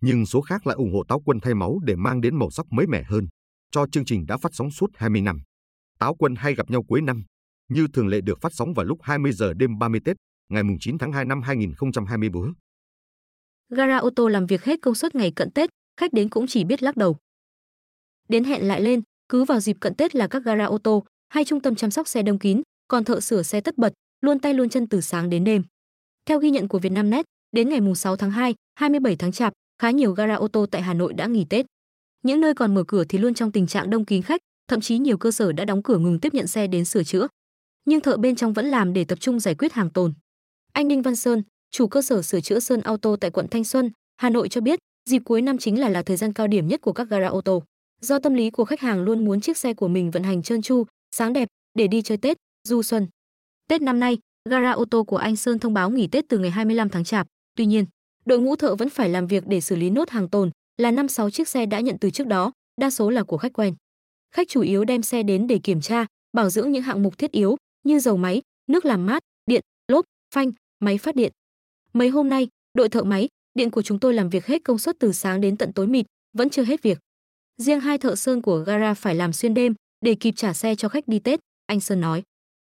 nhưng 0.00 0.26
số 0.26 0.40
khác 0.40 0.66
lại 0.66 0.76
ủng 0.76 0.92
hộ 0.92 1.04
Táo 1.08 1.20
quân 1.24 1.40
thay 1.42 1.54
máu 1.54 1.78
để 1.84 1.96
mang 1.96 2.20
đến 2.20 2.38
màu 2.38 2.50
sắc 2.50 2.66
mới 2.70 2.86
mẻ 2.86 3.02
hơn 3.02 3.26
cho 3.70 3.86
chương 3.92 4.04
trình 4.04 4.26
đã 4.26 4.36
phát 4.36 4.54
sóng 4.54 4.70
suốt 4.70 4.90
20 4.94 5.22
năm. 5.22 5.38
Táo 5.98 6.14
quân 6.14 6.34
hay 6.34 6.54
gặp 6.54 6.70
nhau 6.70 6.82
cuối 6.88 7.02
năm, 7.02 7.24
như 7.74 7.86
thường 7.92 8.08
lệ 8.08 8.20
được 8.20 8.40
phát 8.40 8.52
sóng 8.54 8.74
vào 8.74 8.86
lúc 8.86 8.98
20 9.02 9.32
giờ 9.32 9.52
đêm 9.52 9.78
30 9.78 10.00
Tết, 10.04 10.16
ngày 10.48 10.62
9 10.80 10.98
tháng 10.98 11.12
2 11.12 11.24
năm 11.24 11.42
2024. 11.42 12.52
Gara 13.68 13.96
ô 13.96 14.10
tô 14.10 14.28
làm 14.28 14.46
việc 14.46 14.64
hết 14.64 14.82
công 14.82 14.94
suất 14.94 15.14
ngày 15.14 15.30
cận 15.30 15.50
Tết, 15.50 15.70
khách 16.00 16.12
đến 16.12 16.28
cũng 16.28 16.46
chỉ 16.46 16.64
biết 16.64 16.82
lắc 16.82 16.96
đầu. 16.96 17.16
Đến 18.28 18.44
hẹn 18.44 18.68
lại 18.68 18.80
lên, 18.80 19.02
cứ 19.28 19.44
vào 19.44 19.60
dịp 19.60 19.76
cận 19.80 19.94
Tết 19.94 20.14
là 20.14 20.26
các 20.26 20.44
gara 20.44 20.64
ô 20.64 20.78
tô 20.78 21.04
hay 21.28 21.44
trung 21.44 21.60
tâm 21.60 21.74
chăm 21.74 21.90
sóc 21.90 22.08
xe 22.08 22.22
đông 22.22 22.38
kín, 22.38 22.62
còn 22.88 23.04
thợ 23.04 23.20
sửa 23.20 23.42
xe 23.42 23.60
tất 23.60 23.78
bật, 23.78 23.92
luôn 24.20 24.38
tay 24.38 24.54
luôn 24.54 24.68
chân 24.68 24.86
từ 24.86 25.00
sáng 25.00 25.30
đến 25.30 25.44
đêm. 25.44 25.62
Theo 26.26 26.38
ghi 26.38 26.50
nhận 26.50 26.68
của 26.68 26.78
Vietnamnet, 26.78 27.24
đến 27.52 27.68
ngày 27.68 27.80
6 27.96 28.16
tháng 28.16 28.30
2, 28.30 28.54
27 28.74 29.16
tháng 29.16 29.32
Chạp, 29.32 29.52
khá 29.78 29.90
nhiều 29.90 30.12
gara 30.12 30.34
ô 30.34 30.48
tô 30.48 30.66
tại 30.66 30.82
Hà 30.82 30.94
Nội 30.94 31.12
đã 31.12 31.26
nghỉ 31.26 31.46
Tết. 31.50 31.66
Những 32.22 32.40
nơi 32.40 32.54
còn 32.54 32.74
mở 32.74 32.84
cửa 32.88 33.04
thì 33.04 33.18
luôn 33.18 33.34
trong 33.34 33.52
tình 33.52 33.66
trạng 33.66 33.90
đông 33.90 34.04
kín 34.04 34.22
khách, 34.22 34.40
thậm 34.68 34.80
chí 34.80 34.98
nhiều 34.98 35.18
cơ 35.18 35.30
sở 35.30 35.52
đã 35.52 35.64
đóng 35.64 35.82
cửa 35.82 35.98
ngừng 35.98 36.20
tiếp 36.20 36.34
nhận 36.34 36.46
xe 36.46 36.66
đến 36.66 36.84
sửa 36.84 37.04
chữa. 37.04 37.28
Nhưng 37.84 38.00
thợ 38.00 38.16
bên 38.16 38.36
trong 38.36 38.52
vẫn 38.52 38.66
làm 38.66 38.92
để 38.92 39.04
tập 39.04 39.20
trung 39.20 39.40
giải 39.40 39.54
quyết 39.54 39.72
hàng 39.72 39.90
tồn. 39.90 40.14
Anh 40.72 40.88
Đinh 40.88 41.02
Văn 41.02 41.16
Sơn, 41.16 41.42
chủ 41.70 41.86
cơ 41.86 42.02
sở 42.02 42.22
sửa 42.22 42.40
chữa 42.40 42.60
Sơn 42.60 42.80
Auto 42.80 43.16
tại 43.16 43.30
quận 43.30 43.48
Thanh 43.48 43.64
Xuân, 43.64 43.90
Hà 44.16 44.30
Nội 44.30 44.48
cho 44.48 44.60
biết, 44.60 44.78
dịp 45.10 45.22
cuối 45.24 45.42
năm 45.42 45.58
chính 45.58 45.80
là 45.80 45.88
là 45.88 46.02
thời 46.02 46.16
gian 46.16 46.32
cao 46.32 46.46
điểm 46.46 46.68
nhất 46.68 46.80
của 46.80 46.92
các 46.92 47.08
gara 47.08 47.26
ô 47.26 47.40
tô. 47.40 47.62
Do 48.00 48.18
tâm 48.18 48.34
lý 48.34 48.50
của 48.50 48.64
khách 48.64 48.80
hàng 48.80 49.02
luôn 49.02 49.24
muốn 49.24 49.40
chiếc 49.40 49.58
xe 49.58 49.74
của 49.74 49.88
mình 49.88 50.10
vận 50.10 50.22
hành 50.22 50.42
trơn 50.42 50.62
tru, 50.62 50.84
sáng 51.16 51.32
đẹp 51.32 51.48
để 51.74 51.86
đi 51.86 52.02
chơi 52.02 52.18
Tết, 52.18 52.36
du 52.68 52.82
xuân. 52.82 53.08
Tết 53.68 53.82
năm 53.82 54.00
nay, 54.00 54.18
gara 54.50 54.72
ô 54.72 54.84
tô 54.84 55.04
của 55.04 55.16
anh 55.16 55.36
Sơn 55.36 55.58
thông 55.58 55.74
báo 55.74 55.90
nghỉ 55.90 56.06
Tết 56.06 56.24
từ 56.28 56.38
ngày 56.38 56.50
25 56.50 56.88
tháng 56.88 57.04
Chạp. 57.04 57.26
Tuy 57.56 57.66
nhiên, 57.66 57.84
đội 58.26 58.38
ngũ 58.38 58.56
thợ 58.56 58.74
vẫn 58.74 58.90
phải 58.90 59.08
làm 59.08 59.26
việc 59.26 59.46
để 59.46 59.60
xử 59.60 59.76
lý 59.76 59.90
nốt 59.90 60.10
hàng 60.10 60.28
tồn, 60.28 60.50
là 60.78 60.90
năm 60.90 61.08
sáu 61.08 61.30
chiếc 61.30 61.48
xe 61.48 61.66
đã 61.66 61.80
nhận 61.80 61.98
từ 61.98 62.10
trước 62.10 62.26
đó, 62.26 62.52
đa 62.80 62.90
số 62.90 63.10
là 63.10 63.22
của 63.22 63.36
khách 63.36 63.52
quen. 63.52 63.74
Khách 64.34 64.48
chủ 64.48 64.60
yếu 64.60 64.84
đem 64.84 65.02
xe 65.02 65.22
đến 65.22 65.46
để 65.46 65.58
kiểm 65.58 65.80
tra, 65.80 66.06
bảo 66.32 66.50
dưỡng 66.50 66.72
những 66.72 66.82
hạng 66.82 67.02
mục 67.02 67.18
thiết 67.18 67.32
yếu 67.32 67.56
như 67.84 67.98
dầu 67.98 68.16
máy, 68.16 68.42
nước 68.66 68.84
làm 68.84 69.06
mát, 69.06 69.22
điện, 69.46 69.60
lốp, 69.88 70.04
phanh, 70.34 70.52
máy 70.80 70.98
phát 70.98 71.16
điện. 71.16 71.32
Mấy 71.92 72.08
hôm 72.08 72.28
nay, 72.28 72.48
đội 72.74 72.88
thợ 72.88 73.02
máy, 73.02 73.28
điện 73.54 73.70
của 73.70 73.82
chúng 73.82 74.00
tôi 74.00 74.14
làm 74.14 74.28
việc 74.28 74.46
hết 74.46 74.64
công 74.64 74.78
suất 74.78 74.96
từ 74.98 75.12
sáng 75.12 75.40
đến 75.40 75.56
tận 75.56 75.72
tối 75.72 75.86
mịt, 75.86 76.06
vẫn 76.32 76.50
chưa 76.50 76.64
hết 76.64 76.82
việc. 76.82 76.98
Riêng 77.56 77.80
hai 77.80 77.98
thợ 77.98 78.14
sơn 78.14 78.42
của 78.42 78.58
gara 78.58 78.94
phải 78.94 79.14
làm 79.14 79.32
xuyên 79.32 79.54
đêm 79.54 79.74
để 80.00 80.14
kịp 80.14 80.34
trả 80.36 80.52
xe 80.52 80.74
cho 80.74 80.88
khách 80.88 81.08
đi 81.08 81.18
Tết, 81.18 81.40
anh 81.66 81.80
Sơn 81.80 82.00
nói. 82.00 82.22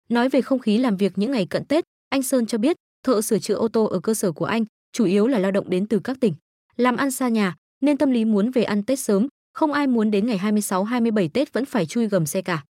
Nói 0.08 0.28
về 0.28 0.40
không 0.40 0.58
khí 0.58 0.78
làm 0.78 0.96
việc 0.96 1.12
những 1.16 1.30
ngày 1.30 1.46
cận 1.46 1.64
Tết, 1.64 1.84
anh 2.08 2.22
Sơn 2.22 2.46
cho 2.46 2.58
biết, 2.58 2.76
thợ 3.02 3.20
sửa 3.20 3.38
chữa 3.38 3.54
ô 3.54 3.68
tô 3.68 3.84
ở 3.84 4.00
cơ 4.00 4.14
sở 4.14 4.32
của 4.32 4.44
anh 4.44 4.64
chủ 4.92 5.04
yếu 5.04 5.26
là 5.26 5.38
lao 5.38 5.50
động 5.50 5.70
đến 5.70 5.86
từ 5.86 5.98
các 5.98 6.16
tỉnh, 6.20 6.34
làm 6.76 6.96
ăn 6.96 7.10
xa 7.10 7.28
nhà, 7.28 7.56
nên 7.80 7.96
tâm 7.96 8.10
lý 8.10 8.24
muốn 8.24 8.50
về 8.50 8.62
ăn 8.62 8.82
Tết 8.82 8.98
sớm, 8.98 9.28
không 9.52 9.72
ai 9.72 9.86
muốn 9.86 10.10
đến 10.10 10.26
ngày 10.26 10.38
26 10.38 10.84
27 10.84 11.28
Tết 11.28 11.52
vẫn 11.52 11.64
phải 11.64 11.86
chui 11.86 12.08
gầm 12.08 12.26
xe 12.26 12.42
cả. 12.42 12.64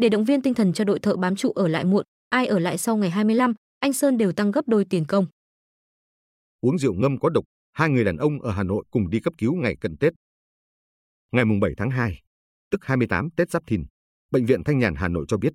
Để 0.00 0.08
động 0.08 0.24
viên 0.24 0.42
tinh 0.42 0.54
thần 0.54 0.72
cho 0.72 0.84
đội 0.84 0.98
thợ 0.98 1.16
bám 1.16 1.36
trụ 1.36 1.52
ở 1.52 1.68
lại 1.68 1.84
muộn, 1.84 2.04
ai 2.28 2.46
ở 2.46 2.58
lại 2.58 2.78
sau 2.78 2.96
ngày 2.96 3.10
25, 3.10 3.54
anh 3.80 3.92
Sơn 3.92 4.18
đều 4.18 4.32
tăng 4.32 4.50
gấp 4.50 4.68
đôi 4.68 4.84
tiền 4.84 5.04
công. 5.04 5.26
Uống 6.60 6.78
rượu 6.78 6.94
ngâm 6.94 7.18
có 7.18 7.28
độc, 7.28 7.44
hai 7.72 7.88
người 7.88 8.04
đàn 8.04 8.16
ông 8.16 8.42
ở 8.42 8.50
Hà 8.50 8.62
Nội 8.62 8.84
cùng 8.90 9.10
đi 9.10 9.20
cấp 9.20 9.34
cứu 9.38 9.54
ngày 9.54 9.76
cận 9.80 9.96
Tết. 9.96 10.12
Ngày 11.32 11.44
mùng 11.44 11.60
7 11.60 11.72
tháng 11.76 11.90
2, 11.90 12.20
tức 12.70 12.84
28 12.84 13.28
Tết 13.36 13.50
Giáp 13.50 13.62
Thìn, 13.66 13.84
Bệnh 14.30 14.46
viện 14.46 14.64
Thanh 14.64 14.78
Nhàn 14.78 14.94
Hà 14.94 15.08
Nội 15.08 15.24
cho 15.28 15.36
biết, 15.36 15.52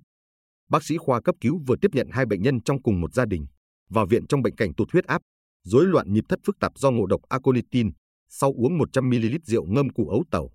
bác 0.70 0.84
sĩ 0.84 0.96
khoa 0.96 1.20
cấp 1.20 1.34
cứu 1.40 1.60
vừa 1.66 1.76
tiếp 1.80 1.90
nhận 1.92 2.08
hai 2.10 2.26
bệnh 2.26 2.42
nhân 2.42 2.62
trong 2.62 2.82
cùng 2.82 3.00
một 3.00 3.14
gia 3.14 3.24
đình, 3.24 3.46
vào 3.88 4.06
viện 4.06 4.26
trong 4.26 4.42
bệnh 4.42 4.56
cảnh 4.56 4.74
tụt 4.74 4.92
huyết 4.92 5.04
áp, 5.04 5.22
rối 5.64 5.84
loạn 5.84 6.12
nhịp 6.12 6.24
thất 6.28 6.38
phức 6.46 6.58
tạp 6.60 6.72
do 6.78 6.90
ngộ 6.90 7.06
độc 7.06 7.20
aconitin, 7.28 7.90
sau 8.28 8.52
uống 8.56 8.78
100ml 8.78 9.38
rượu 9.42 9.66
ngâm 9.66 9.90
củ 9.90 10.08
ấu 10.08 10.24
tàu. 10.30 10.50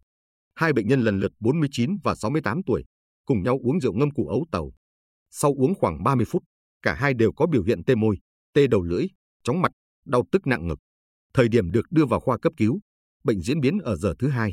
Hai 0.56 0.74
bệnh 0.74 0.88
nhân 0.88 1.02
lần 1.02 1.20
lượt 1.20 1.32
49 1.40 1.98
và 2.04 2.16
68 2.16 2.64
tuổi, 2.64 2.84
cùng 3.25 3.44
nhau 3.44 3.59
uống 3.63 3.79
rượu 3.79 3.94
ngâm 3.94 4.12
củ 4.12 4.27
ấu 4.27 4.45
tàu. 4.51 4.71
Sau 5.29 5.53
uống 5.57 5.75
khoảng 5.75 6.03
30 6.03 6.25
phút, 6.25 6.44
cả 6.81 6.94
hai 6.94 7.13
đều 7.13 7.31
có 7.33 7.47
biểu 7.47 7.63
hiện 7.63 7.83
tê 7.83 7.95
môi, 7.95 8.18
tê 8.53 8.68
đầu 8.68 8.81
lưỡi, 8.81 9.06
chóng 9.44 9.62
mặt, 9.62 9.71
đau 10.06 10.25
tức 10.31 10.47
nặng 10.47 10.68
ngực. 10.68 10.79
Thời 11.33 11.47
điểm 11.47 11.71
được 11.71 11.85
đưa 11.91 12.06
vào 12.06 12.19
khoa 12.19 12.38
cấp 12.38 12.53
cứu, 12.57 12.79
bệnh 13.23 13.41
diễn 13.41 13.59
biến 13.59 13.77
ở 13.77 13.95
giờ 13.95 14.13
thứ 14.19 14.27
hai. 14.27 14.51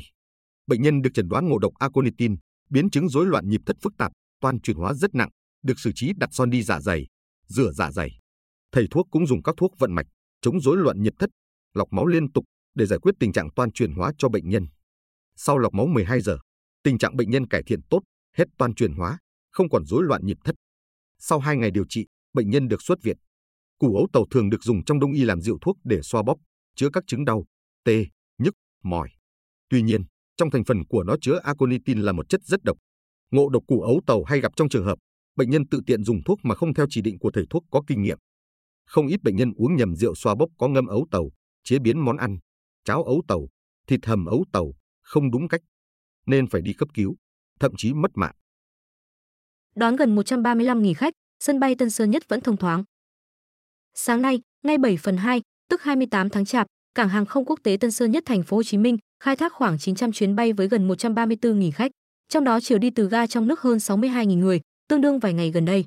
Bệnh 0.67 0.81
nhân 0.81 1.01
được 1.01 1.09
chẩn 1.13 1.27
đoán 1.27 1.47
ngộ 1.47 1.59
độc 1.59 1.73
aconitin, 1.79 2.35
biến 2.69 2.89
chứng 2.89 3.09
rối 3.09 3.25
loạn 3.25 3.49
nhịp 3.49 3.61
thất 3.65 3.77
phức 3.81 3.93
tạp, 3.97 4.11
toan 4.41 4.61
chuyển 4.61 4.77
hóa 4.77 4.93
rất 4.93 5.15
nặng, 5.15 5.29
được 5.63 5.79
xử 5.79 5.91
trí 5.95 6.11
đặt 6.17 6.29
son 6.31 6.49
đi 6.49 6.63
dạ 6.63 6.79
dày, 6.79 7.07
rửa 7.47 7.71
dạ 7.71 7.91
dày. 7.91 8.09
Thầy 8.71 8.87
thuốc 8.91 9.07
cũng 9.11 9.27
dùng 9.27 9.43
các 9.43 9.55
thuốc 9.57 9.71
vận 9.79 9.95
mạch, 9.95 10.05
chống 10.41 10.61
rối 10.61 10.77
loạn 10.77 11.01
nhịp 11.01 11.13
thất, 11.19 11.29
lọc 11.73 11.93
máu 11.93 12.05
liên 12.07 12.31
tục 12.31 12.45
để 12.75 12.85
giải 12.85 12.99
quyết 12.99 13.15
tình 13.19 13.31
trạng 13.31 13.49
toan 13.55 13.71
chuyển 13.71 13.93
hóa 13.93 14.11
cho 14.17 14.29
bệnh 14.29 14.49
nhân. 14.49 14.67
Sau 15.35 15.57
lọc 15.57 15.73
máu 15.73 15.85
12 15.87 16.21
giờ, 16.21 16.37
tình 16.83 16.97
trạng 16.97 17.15
bệnh 17.15 17.29
nhân 17.29 17.47
cải 17.47 17.63
thiện 17.63 17.79
tốt, 17.89 18.01
hết 18.37 18.45
toàn 18.57 18.75
chuyển 18.75 18.93
hóa, 18.93 19.17
không 19.51 19.69
còn 19.69 19.85
rối 19.85 20.03
loạn 20.03 20.25
nhịp 20.25 20.37
thất. 20.43 20.55
Sau 21.19 21.39
2 21.39 21.57
ngày 21.57 21.71
điều 21.71 21.85
trị, 21.89 22.05
bệnh 22.33 22.49
nhân 22.49 22.67
được 22.67 22.81
xuất 22.81 23.01
viện. 23.03 23.17
Củ 23.77 23.95
ấu 23.95 24.07
tàu 24.13 24.25
thường 24.31 24.49
được 24.49 24.63
dùng 24.63 24.83
trong 24.83 24.99
đông 24.99 25.13
y 25.13 25.23
làm 25.23 25.41
rượu 25.41 25.57
thuốc 25.61 25.77
để 25.83 26.01
xoa 26.03 26.23
bóp, 26.23 26.37
chữa 26.75 26.89
các 26.93 27.03
chứng 27.07 27.25
đau, 27.25 27.45
tê, 27.83 28.05
nhức, 28.37 28.53
mỏi. 28.83 29.09
Tuy 29.69 29.81
nhiên, 29.81 30.03
trong 30.37 30.51
thành 30.51 30.63
phần 30.63 30.85
của 30.85 31.03
nó 31.03 31.15
chứa 31.21 31.39
aconitin 31.43 32.01
là 32.01 32.11
một 32.11 32.29
chất 32.29 32.41
rất 32.43 32.63
độc. 32.63 32.77
Ngộ 33.31 33.49
độc 33.49 33.63
củ 33.67 33.81
ấu 33.81 34.01
tàu 34.07 34.23
hay 34.23 34.41
gặp 34.41 34.51
trong 34.55 34.69
trường 34.69 34.85
hợp 34.85 34.99
bệnh 35.39 35.49
nhân 35.49 35.67
tự 35.67 35.81
tiện 35.85 36.03
dùng 36.03 36.23
thuốc 36.23 36.39
mà 36.43 36.55
không 36.55 36.73
theo 36.73 36.85
chỉ 36.89 37.01
định 37.01 37.19
của 37.19 37.31
thầy 37.33 37.45
thuốc 37.49 37.63
có 37.71 37.81
kinh 37.87 38.01
nghiệm. 38.01 38.17
Không 38.85 39.07
ít 39.07 39.23
bệnh 39.23 39.35
nhân 39.35 39.53
uống 39.55 39.75
nhầm 39.75 39.95
rượu 39.95 40.15
xoa 40.15 40.35
bóp 40.35 40.47
có 40.57 40.67
ngâm 40.67 40.85
ấu 40.85 41.07
tàu, 41.11 41.29
chế 41.63 41.79
biến 41.79 42.05
món 42.05 42.17
ăn, 42.17 42.37
cháo 42.83 43.03
ấu 43.03 43.23
tàu, 43.27 43.47
thịt 43.87 44.05
hầm 44.05 44.25
ấu 44.25 44.45
tàu 44.51 44.73
không 45.01 45.31
đúng 45.31 45.47
cách, 45.47 45.61
nên 46.25 46.47
phải 46.47 46.61
đi 46.61 46.73
cấp 46.73 46.89
cứu, 46.93 47.15
thậm 47.59 47.71
chí 47.77 47.93
mất 47.93 48.11
mạng. 48.15 48.35
Đón 49.75 49.95
gần 49.95 50.15
135.000 50.15 50.93
khách, 50.93 51.13
sân 51.39 51.59
bay 51.59 51.75
Tân 51.75 51.89
Sơn 51.89 52.11
Nhất 52.11 52.23
vẫn 52.27 52.41
thông 52.41 52.57
thoáng. 52.57 52.83
Sáng 53.93 54.21
nay, 54.21 54.41
ngay 54.63 54.77
7 54.77 54.97
phần 54.97 55.17
2, 55.17 55.41
tức 55.69 55.81
28 55.81 56.29
tháng 56.29 56.45
Chạp, 56.45 56.67
cảng 56.95 57.09
hàng 57.09 57.25
không 57.25 57.45
quốc 57.45 57.59
tế 57.63 57.77
Tân 57.77 57.91
Sơn 57.91 58.11
Nhất 58.11 58.23
thành 58.25 58.43
phố 58.43 58.57
Hồ 58.57 58.63
Chí 58.63 58.77
Minh 58.77 58.97
khai 59.23 59.35
thác 59.35 59.53
khoảng 59.53 59.79
900 59.79 60.11
chuyến 60.11 60.35
bay 60.35 60.53
với 60.53 60.67
gần 60.67 60.87
134.000 60.87 61.71
khách, 61.71 61.91
trong 62.29 62.43
đó 62.43 62.59
chiều 62.59 62.77
đi 62.77 62.89
từ 62.89 63.09
ga 63.09 63.27
trong 63.27 63.47
nước 63.47 63.61
hơn 63.61 63.77
62.000 63.77 64.39
người, 64.39 64.61
tương 64.87 65.01
đương 65.01 65.19
vài 65.19 65.33
ngày 65.33 65.51
gần 65.51 65.65
đây. 65.65 65.85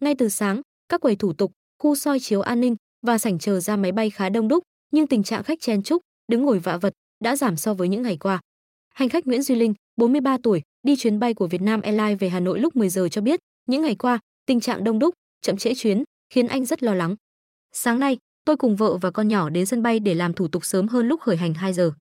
Ngay 0.00 0.14
từ 0.14 0.28
sáng, 0.28 0.60
các 0.88 1.00
quầy 1.00 1.16
thủ 1.16 1.32
tục, 1.32 1.52
khu 1.78 1.94
soi 1.94 2.20
chiếu 2.20 2.40
an 2.40 2.60
ninh 2.60 2.76
và 3.06 3.18
sảnh 3.18 3.38
chờ 3.38 3.60
ra 3.60 3.76
máy 3.76 3.92
bay 3.92 4.10
khá 4.10 4.28
đông 4.28 4.48
đúc, 4.48 4.64
nhưng 4.90 5.06
tình 5.06 5.22
trạng 5.22 5.42
khách 5.42 5.60
chen 5.60 5.82
chúc, 5.82 6.02
đứng 6.28 6.42
ngồi 6.42 6.58
vạ 6.58 6.76
vật 6.76 6.92
đã 7.20 7.36
giảm 7.36 7.56
so 7.56 7.74
với 7.74 7.88
những 7.88 8.02
ngày 8.02 8.16
qua. 8.16 8.40
Hành 8.94 9.08
khách 9.08 9.26
Nguyễn 9.26 9.42
Duy 9.42 9.54
Linh, 9.54 9.74
43 9.96 10.38
tuổi, 10.42 10.62
đi 10.82 10.96
chuyến 10.96 11.18
bay 11.18 11.34
của 11.34 11.46
Vietnam 11.46 11.80
Airlines 11.80 12.18
về 12.20 12.28
Hà 12.28 12.40
Nội 12.40 12.60
lúc 12.60 12.76
10 12.76 12.88
giờ 12.88 13.08
cho 13.08 13.20
biết, 13.20 13.40
những 13.66 13.82
ngày 13.82 13.94
qua, 13.94 14.18
tình 14.46 14.60
trạng 14.60 14.84
đông 14.84 14.98
đúc, 14.98 15.14
chậm 15.42 15.56
trễ 15.56 15.74
chuyến 15.74 16.04
khiến 16.30 16.48
anh 16.48 16.64
rất 16.64 16.82
lo 16.82 16.94
lắng. 16.94 17.16
Sáng 17.72 18.00
nay, 18.00 18.18
tôi 18.44 18.56
cùng 18.56 18.76
vợ 18.76 18.96
và 18.96 19.10
con 19.10 19.28
nhỏ 19.28 19.50
đến 19.50 19.66
sân 19.66 19.82
bay 19.82 20.00
để 20.00 20.14
làm 20.14 20.34
thủ 20.34 20.48
tục 20.48 20.64
sớm 20.64 20.88
hơn 20.88 21.08
lúc 21.08 21.20
khởi 21.20 21.36
hành 21.36 21.54
2 21.54 21.72
giờ. 21.72 21.92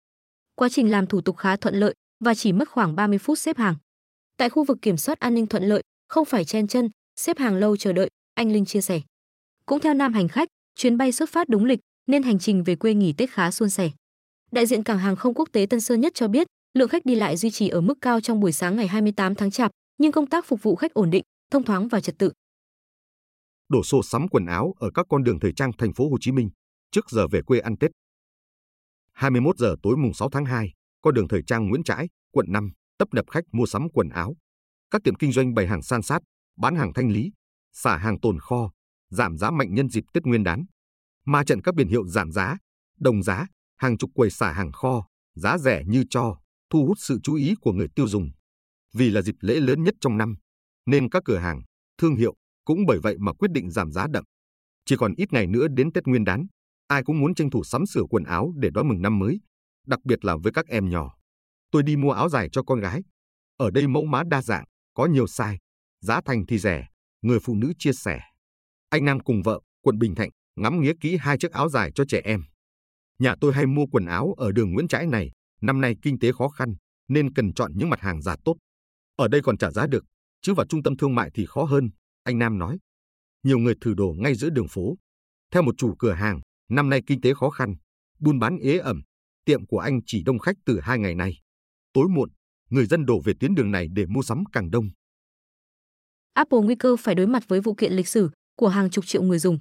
Quá 0.55 0.69
trình 0.69 0.91
làm 0.91 1.07
thủ 1.07 1.21
tục 1.21 1.37
khá 1.37 1.55
thuận 1.55 1.75
lợi 1.75 1.93
và 2.23 2.33
chỉ 2.33 2.53
mất 2.53 2.69
khoảng 2.69 2.95
30 2.95 3.17
phút 3.17 3.39
xếp 3.39 3.57
hàng. 3.57 3.75
Tại 4.37 4.49
khu 4.49 4.63
vực 4.63 4.77
kiểm 4.81 4.97
soát 4.97 5.19
an 5.19 5.33
ninh 5.33 5.47
thuận 5.47 5.63
lợi, 5.63 5.83
không 6.07 6.25
phải 6.25 6.45
chen 6.45 6.67
chân, 6.67 6.89
xếp 7.15 7.37
hàng 7.37 7.55
lâu 7.55 7.77
chờ 7.77 7.93
đợi, 7.93 8.09
anh 8.33 8.51
Linh 8.51 8.65
chia 8.65 8.81
sẻ. 8.81 9.01
Cũng 9.65 9.79
theo 9.79 9.93
nam 9.93 10.13
hành 10.13 10.27
khách, 10.27 10.47
chuyến 10.75 10.97
bay 10.97 11.11
xuất 11.11 11.29
phát 11.29 11.49
đúng 11.49 11.65
lịch 11.65 11.79
nên 12.07 12.23
hành 12.23 12.39
trình 12.39 12.63
về 12.63 12.75
quê 12.75 12.93
nghỉ 12.93 13.13
Tết 13.13 13.29
khá 13.29 13.51
suôn 13.51 13.69
sẻ. 13.69 13.89
Đại 14.51 14.65
diện 14.65 14.83
cảng 14.83 14.99
hàng 14.99 15.15
không 15.15 15.33
quốc 15.33 15.49
tế 15.51 15.65
Tân 15.65 15.81
Sơn 15.81 16.01
Nhất 16.01 16.13
cho 16.15 16.27
biết, 16.27 16.47
lượng 16.73 16.89
khách 16.89 17.05
đi 17.05 17.15
lại 17.15 17.37
duy 17.37 17.51
trì 17.51 17.69
ở 17.69 17.81
mức 17.81 17.97
cao 18.01 18.21
trong 18.21 18.39
buổi 18.39 18.51
sáng 18.51 18.75
ngày 18.75 18.87
28 18.87 19.35
tháng 19.35 19.51
Chạp, 19.51 19.71
nhưng 19.97 20.11
công 20.11 20.27
tác 20.27 20.45
phục 20.45 20.63
vụ 20.63 20.75
khách 20.75 20.93
ổn 20.93 21.09
định, 21.09 21.23
thông 21.51 21.63
thoáng 21.63 21.87
và 21.87 22.01
trật 22.01 22.15
tự. 22.17 22.31
Đổ 23.69 23.83
xô 23.83 24.03
sắm 24.03 24.27
quần 24.27 24.45
áo 24.45 24.73
ở 24.79 24.89
các 24.93 25.05
con 25.09 25.23
đường 25.23 25.39
thời 25.39 25.53
trang 25.55 25.71
thành 25.77 25.93
phố 25.93 26.09
Hồ 26.09 26.17
Chí 26.21 26.31
Minh 26.31 26.49
trước 26.91 27.09
giờ 27.09 27.27
về 27.27 27.41
quê 27.41 27.59
ăn 27.59 27.77
Tết. 27.77 27.91
21 29.13 29.57
giờ 29.57 29.75
tối 29.83 29.97
mùng 29.97 30.13
6 30.13 30.29
tháng 30.29 30.45
2, 30.45 30.73
con 31.01 31.13
đường 31.13 31.27
thời 31.27 31.41
trang 31.47 31.69
Nguyễn 31.69 31.83
Trãi, 31.83 32.07
quận 32.31 32.45
5, 32.49 32.71
tấp 32.97 33.07
nập 33.13 33.25
khách 33.29 33.43
mua 33.51 33.65
sắm 33.65 33.87
quần 33.93 34.09
áo. 34.09 34.35
Các 34.91 35.03
tiệm 35.03 35.15
kinh 35.15 35.31
doanh 35.31 35.53
bày 35.53 35.67
hàng 35.67 35.81
san 35.81 36.01
sát, 36.01 36.19
bán 36.57 36.75
hàng 36.75 36.93
thanh 36.93 37.11
lý, 37.11 37.31
xả 37.71 37.97
hàng 37.97 38.19
tồn 38.19 38.39
kho, 38.39 38.71
giảm 39.09 39.37
giá 39.37 39.51
mạnh 39.51 39.73
nhân 39.73 39.89
dịp 39.89 40.03
Tết 40.13 40.23
Nguyên 40.23 40.43
đán. 40.43 40.65
Ma 41.25 41.43
trận 41.43 41.61
các 41.61 41.75
biển 41.75 41.87
hiệu 41.87 42.07
giảm 42.07 42.31
giá, 42.31 42.57
đồng 42.99 43.23
giá, 43.23 43.47
hàng 43.77 43.97
chục 43.97 44.09
quầy 44.13 44.29
xả 44.29 44.51
hàng 44.51 44.71
kho, 44.71 45.07
giá 45.35 45.57
rẻ 45.57 45.83
như 45.87 46.03
cho, 46.09 46.37
thu 46.71 46.85
hút 46.85 46.97
sự 46.99 47.19
chú 47.23 47.35
ý 47.35 47.55
của 47.61 47.71
người 47.71 47.87
tiêu 47.95 48.07
dùng. 48.07 48.29
Vì 48.93 49.09
là 49.09 49.21
dịp 49.21 49.35
lễ 49.39 49.59
lớn 49.59 49.83
nhất 49.83 49.95
trong 50.01 50.17
năm, 50.17 50.35
nên 50.85 51.09
các 51.09 51.23
cửa 51.25 51.37
hàng, 51.37 51.61
thương 51.97 52.15
hiệu 52.15 52.35
cũng 52.65 52.85
bởi 52.87 52.99
vậy 52.99 53.15
mà 53.19 53.33
quyết 53.33 53.51
định 53.51 53.71
giảm 53.71 53.91
giá 53.91 54.07
đậm. 54.07 54.23
Chỉ 54.85 54.95
còn 54.97 55.13
ít 55.17 55.33
ngày 55.33 55.47
nữa 55.47 55.67
đến 55.67 55.93
Tết 55.93 56.07
Nguyên 56.07 56.23
đán, 56.23 56.47
ai 56.87 57.03
cũng 57.03 57.19
muốn 57.19 57.35
tranh 57.35 57.49
thủ 57.49 57.63
sắm 57.63 57.85
sửa 57.85 58.03
quần 58.09 58.23
áo 58.23 58.53
để 58.55 58.69
đón 58.73 58.87
mừng 58.87 59.01
năm 59.01 59.19
mới, 59.19 59.39
đặc 59.87 59.99
biệt 60.03 60.25
là 60.25 60.37
với 60.43 60.51
các 60.51 60.67
em 60.67 60.89
nhỏ. 60.89 61.17
Tôi 61.71 61.83
đi 61.83 61.95
mua 61.95 62.11
áo 62.11 62.29
dài 62.29 62.49
cho 62.51 62.63
con 62.63 62.79
gái. 62.79 63.01
Ở 63.57 63.71
đây 63.71 63.87
mẫu 63.87 64.05
mã 64.05 64.23
đa 64.23 64.41
dạng, 64.41 64.65
có 64.93 65.05
nhiều 65.05 65.25
size, 65.25 65.57
giá 66.01 66.21
thành 66.25 66.45
thì 66.45 66.57
rẻ, 66.57 66.87
người 67.21 67.39
phụ 67.39 67.55
nữ 67.55 67.73
chia 67.79 67.93
sẻ. 67.93 68.21
Anh 68.89 69.05
Nam 69.05 69.19
cùng 69.19 69.41
vợ, 69.41 69.59
quận 69.81 69.97
Bình 69.97 70.15
Thạnh, 70.15 70.29
ngắm 70.55 70.81
nghía 70.81 70.93
kỹ 71.01 71.17
hai 71.17 71.37
chiếc 71.37 71.51
áo 71.51 71.69
dài 71.69 71.91
cho 71.95 72.05
trẻ 72.07 72.21
em. 72.23 72.43
Nhà 73.19 73.35
tôi 73.41 73.53
hay 73.53 73.65
mua 73.65 73.85
quần 73.85 74.05
áo 74.05 74.33
ở 74.37 74.51
đường 74.51 74.73
Nguyễn 74.73 74.87
Trãi 74.87 75.07
này, 75.07 75.31
năm 75.61 75.81
nay 75.81 75.95
kinh 76.01 76.19
tế 76.19 76.31
khó 76.31 76.49
khăn, 76.49 76.75
nên 77.07 77.33
cần 77.33 77.53
chọn 77.53 77.71
những 77.75 77.89
mặt 77.89 77.99
hàng 77.99 78.21
giá 78.21 78.35
tốt. 78.45 78.55
Ở 79.15 79.27
đây 79.27 79.41
còn 79.41 79.57
trả 79.57 79.71
giá 79.71 79.87
được, 79.87 80.05
chứ 80.41 80.53
vào 80.53 80.65
trung 80.65 80.83
tâm 80.83 80.97
thương 80.97 81.15
mại 81.15 81.31
thì 81.33 81.45
khó 81.45 81.63
hơn, 81.63 81.89
anh 82.23 82.39
Nam 82.39 82.57
nói. 82.57 82.77
Nhiều 83.43 83.57
người 83.57 83.73
thử 83.81 83.93
đồ 83.93 84.15
ngay 84.17 84.35
giữa 84.35 84.49
đường 84.49 84.67
phố. 84.67 84.97
Theo 85.51 85.63
một 85.63 85.75
chủ 85.77 85.95
cửa 85.99 86.13
hàng, 86.13 86.39
năm 86.69 86.89
nay 86.89 87.01
kinh 87.07 87.21
tế 87.21 87.33
khó 87.33 87.49
khăn, 87.49 87.75
buôn 88.19 88.39
bán 88.39 88.57
ế 88.57 88.77
ẩm, 88.77 89.01
tiệm 89.45 89.65
của 89.65 89.79
anh 89.79 89.99
chỉ 90.05 90.23
đông 90.23 90.39
khách 90.39 90.55
từ 90.65 90.79
hai 90.79 90.99
ngày 90.99 91.15
nay. 91.15 91.33
Tối 91.93 92.07
muộn, 92.09 92.29
người 92.69 92.85
dân 92.85 93.05
đổ 93.05 93.21
về 93.25 93.33
tuyến 93.39 93.55
đường 93.55 93.71
này 93.71 93.87
để 93.93 94.05
mua 94.05 94.21
sắm 94.21 94.43
càng 94.51 94.71
đông. 94.71 94.89
Apple 96.33 96.59
nguy 96.59 96.75
cơ 96.75 96.95
phải 96.99 97.15
đối 97.15 97.27
mặt 97.27 97.43
với 97.47 97.61
vụ 97.61 97.73
kiện 97.73 97.93
lịch 97.93 98.07
sử 98.07 98.29
của 98.55 98.67
hàng 98.67 98.89
chục 98.89 99.05
triệu 99.05 99.21
người 99.21 99.39
dùng. 99.39 99.59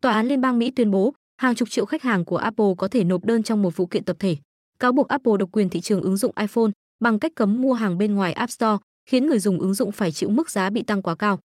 Tòa 0.00 0.12
án 0.12 0.26
Liên 0.26 0.40
bang 0.40 0.58
Mỹ 0.58 0.70
tuyên 0.76 0.90
bố 0.90 1.14
hàng 1.36 1.54
chục 1.54 1.70
triệu 1.70 1.86
khách 1.86 2.02
hàng 2.02 2.24
của 2.24 2.36
Apple 2.36 2.74
có 2.78 2.88
thể 2.88 3.04
nộp 3.04 3.24
đơn 3.24 3.42
trong 3.42 3.62
một 3.62 3.76
vụ 3.76 3.86
kiện 3.86 4.04
tập 4.04 4.16
thể, 4.18 4.36
cáo 4.78 4.92
buộc 4.92 5.08
Apple 5.08 5.32
độc 5.38 5.48
quyền 5.52 5.68
thị 5.68 5.80
trường 5.80 6.02
ứng 6.02 6.16
dụng 6.16 6.32
iPhone 6.40 6.70
bằng 7.00 7.18
cách 7.18 7.32
cấm 7.34 7.62
mua 7.62 7.72
hàng 7.72 7.98
bên 7.98 8.14
ngoài 8.14 8.32
App 8.32 8.52
Store, 8.52 8.76
khiến 9.10 9.26
người 9.26 9.38
dùng 9.38 9.60
ứng 9.60 9.74
dụng 9.74 9.92
phải 9.92 10.12
chịu 10.12 10.28
mức 10.28 10.50
giá 10.50 10.70
bị 10.70 10.82
tăng 10.82 11.02
quá 11.02 11.14
cao. 11.14 11.38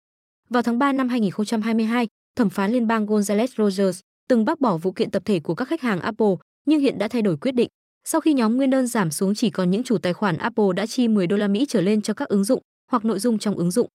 Vào 0.50 0.64
tháng 0.64 0.80
3 0.80 0.94
năm 0.94 1.10
2022, 1.10 2.08
thẩm 2.36 2.50
phán 2.50 2.72
liên 2.72 2.88
bang 2.88 3.06
Gonzales 3.06 3.48
Rogers 3.58 4.00
từng 4.28 4.46
bác 4.46 4.60
bỏ 4.60 4.78
vụ 4.78 4.92
kiện 4.92 5.12
tập 5.12 5.22
thể 5.26 5.40
của 5.40 5.56
các 5.56 5.68
khách 5.68 5.82
hàng 5.82 6.00
Apple, 6.00 6.36
nhưng 6.66 6.80
hiện 6.80 6.98
đã 6.98 7.08
thay 7.08 7.22
đổi 7.22 7.38
quyết 7.38 7.52
định. 7.52 7.68
Sau 8.08 8.22
khi 8.22 8.34
nhóm 8.34 8.58
nguyên 8.58 8.70
đơn 8.70 8.88
giảm 8.88 9.12
xuống 9.12 9.36
chỉ 9.36 9.50
còn 9.50 9.72
những 9.72 9.84
chủ 9.84 9.98
tài 9.98 10.14
khoản 10.14 10.38
Apple 10.38 10.66
đã 10.76 10.86
chi 10.86 11.08
10 11.08 11.28
đô 11.28 11.38
la 11.38 11.48
Mỹ 11.48 11.66
trở 11.70 11.82
lên 11.82 12.02
cho 12.02 12.14
các 12.14 12.28
ứng 12.28 12.44
dụng 12.44 12.62
hoặc 12.92 13.06
nội 13.06 13.20
dung 13.20 13.40
trong 13.40 13.56
ứng 13.56 13.72
dụng. 13.72 13.88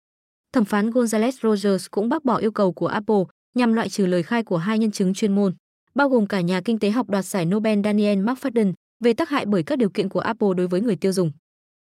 Thẩm 0.53 0.65
phán 0.65 0.91
Gonzales 0.91 1.33
Rogers 1.43 1.87
cũng 1.91 2.09
bác 2.09 2.25
bỏ 2.25 2.37
yêu 2.37 2.51
cầu 2.51 2.73
của 2.73 2.87
Apple 2.87 3.23
nhằm 3.55 3.73
loại 3.73 3.89
trừ 3.89 4.07
lời 4.07 4.23
khai 4.23 4.43
của 4.43 4.57
hai 4.57 4.79
nhân 4.79 4.91
chứng 4.91 5.15
chuyên 5.15 5.35
môn, 5.35 5.55
bao 5.95 6.09
gồm 6.09 6.27
cả 6.27 6.41
nhà 6.41 6.61
kinh 6.61 6.79
tế 6.79 6.91
học 6.91 7.11
đoạt 7.11 7.25
giải 7.25 7.45
Nobel 7.45 7.81
Daniel 7.85 8.19
McFadden 8.19 8.73
về 9.03 9.13
tác 9.13 9.29
hại 9.29 9.47
bởi 9.47 9.63
các 9.63 9.79
điều 9.79 9.91
kiện 9.91 10.09
của 10.09 10.21
Apple 10.21 10.49
đối 10.57 10.67
với 10.67 10.81
người 10.81 10.97
tiêu 10.97 11.13
dùng. 11.13 11.33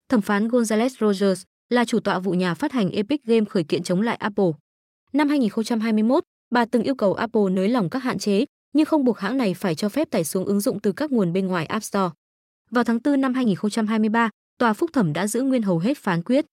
Thẩm 0.09 0.21
phán 0.21 0.47
Gonzales 0.47 0.89
Rogers 0.99 1.43
là 1.69 1.85
chủ 1.85 1.99
tọa 1.99 2.19
vụ 2.19 2.31
nhà 2.31 2.53
phát 2.53 2.71
hành 2.71 2.91
Epic 2.91 3.23
Game 3.23 3.45
khởi 3.45 3.63
kiện 3.63 3.83
chống 3.83 4.01
lại 4.01 4.15
Apple. 4.15 4.51
Năm 5.13 5.29
2021, 5.29 6.23
bà 6.51 6.65
từng 6.65 6.83
yêu 6.83 6.95
cầu 6.95 7.13
Apple 7.13 7.41
nới 7.51 7.69
lỏng 7.69 7.89
các 7.89 7.99
hạn 7.99 8.17
chế, 8.17 8.45
nhưng 8.73 8.85
không 8.85 9.03
buộc 9.03 9.19
hãng 9.19 9.37
này 9.37 9.53
phải 9.53 9.75
cho 9.75 9.89
phép 9.89 10.07
tải 10.11 10.23
xuống 10.23 10.45
ứng 10.45 10.59
dụng 10.59 10.79
từ 10.79 10.91
các 10.91 11.11
nguồn 11.11 11.33
bên 11.33 11.47
ngoài 11.47 11.65
App 11.65 11.83
Store. 11.83 12.09
Vào 12.71 12.83
tháng 12.83 12.99
4 13.03 13.21
năm 13.21 13.33
2023, 13.33 14.29
tòa 14.59 14.73
phúc 14.73 14.89
thẩm 14.93 15.13
đã 15.13 15.27
giữ 15.27 15.41
nguyên 15.41 15.61
hầu 15.61 15.79
hết 15.79 15.97
phán 15.97 16.23
quyết. 16.23 16.45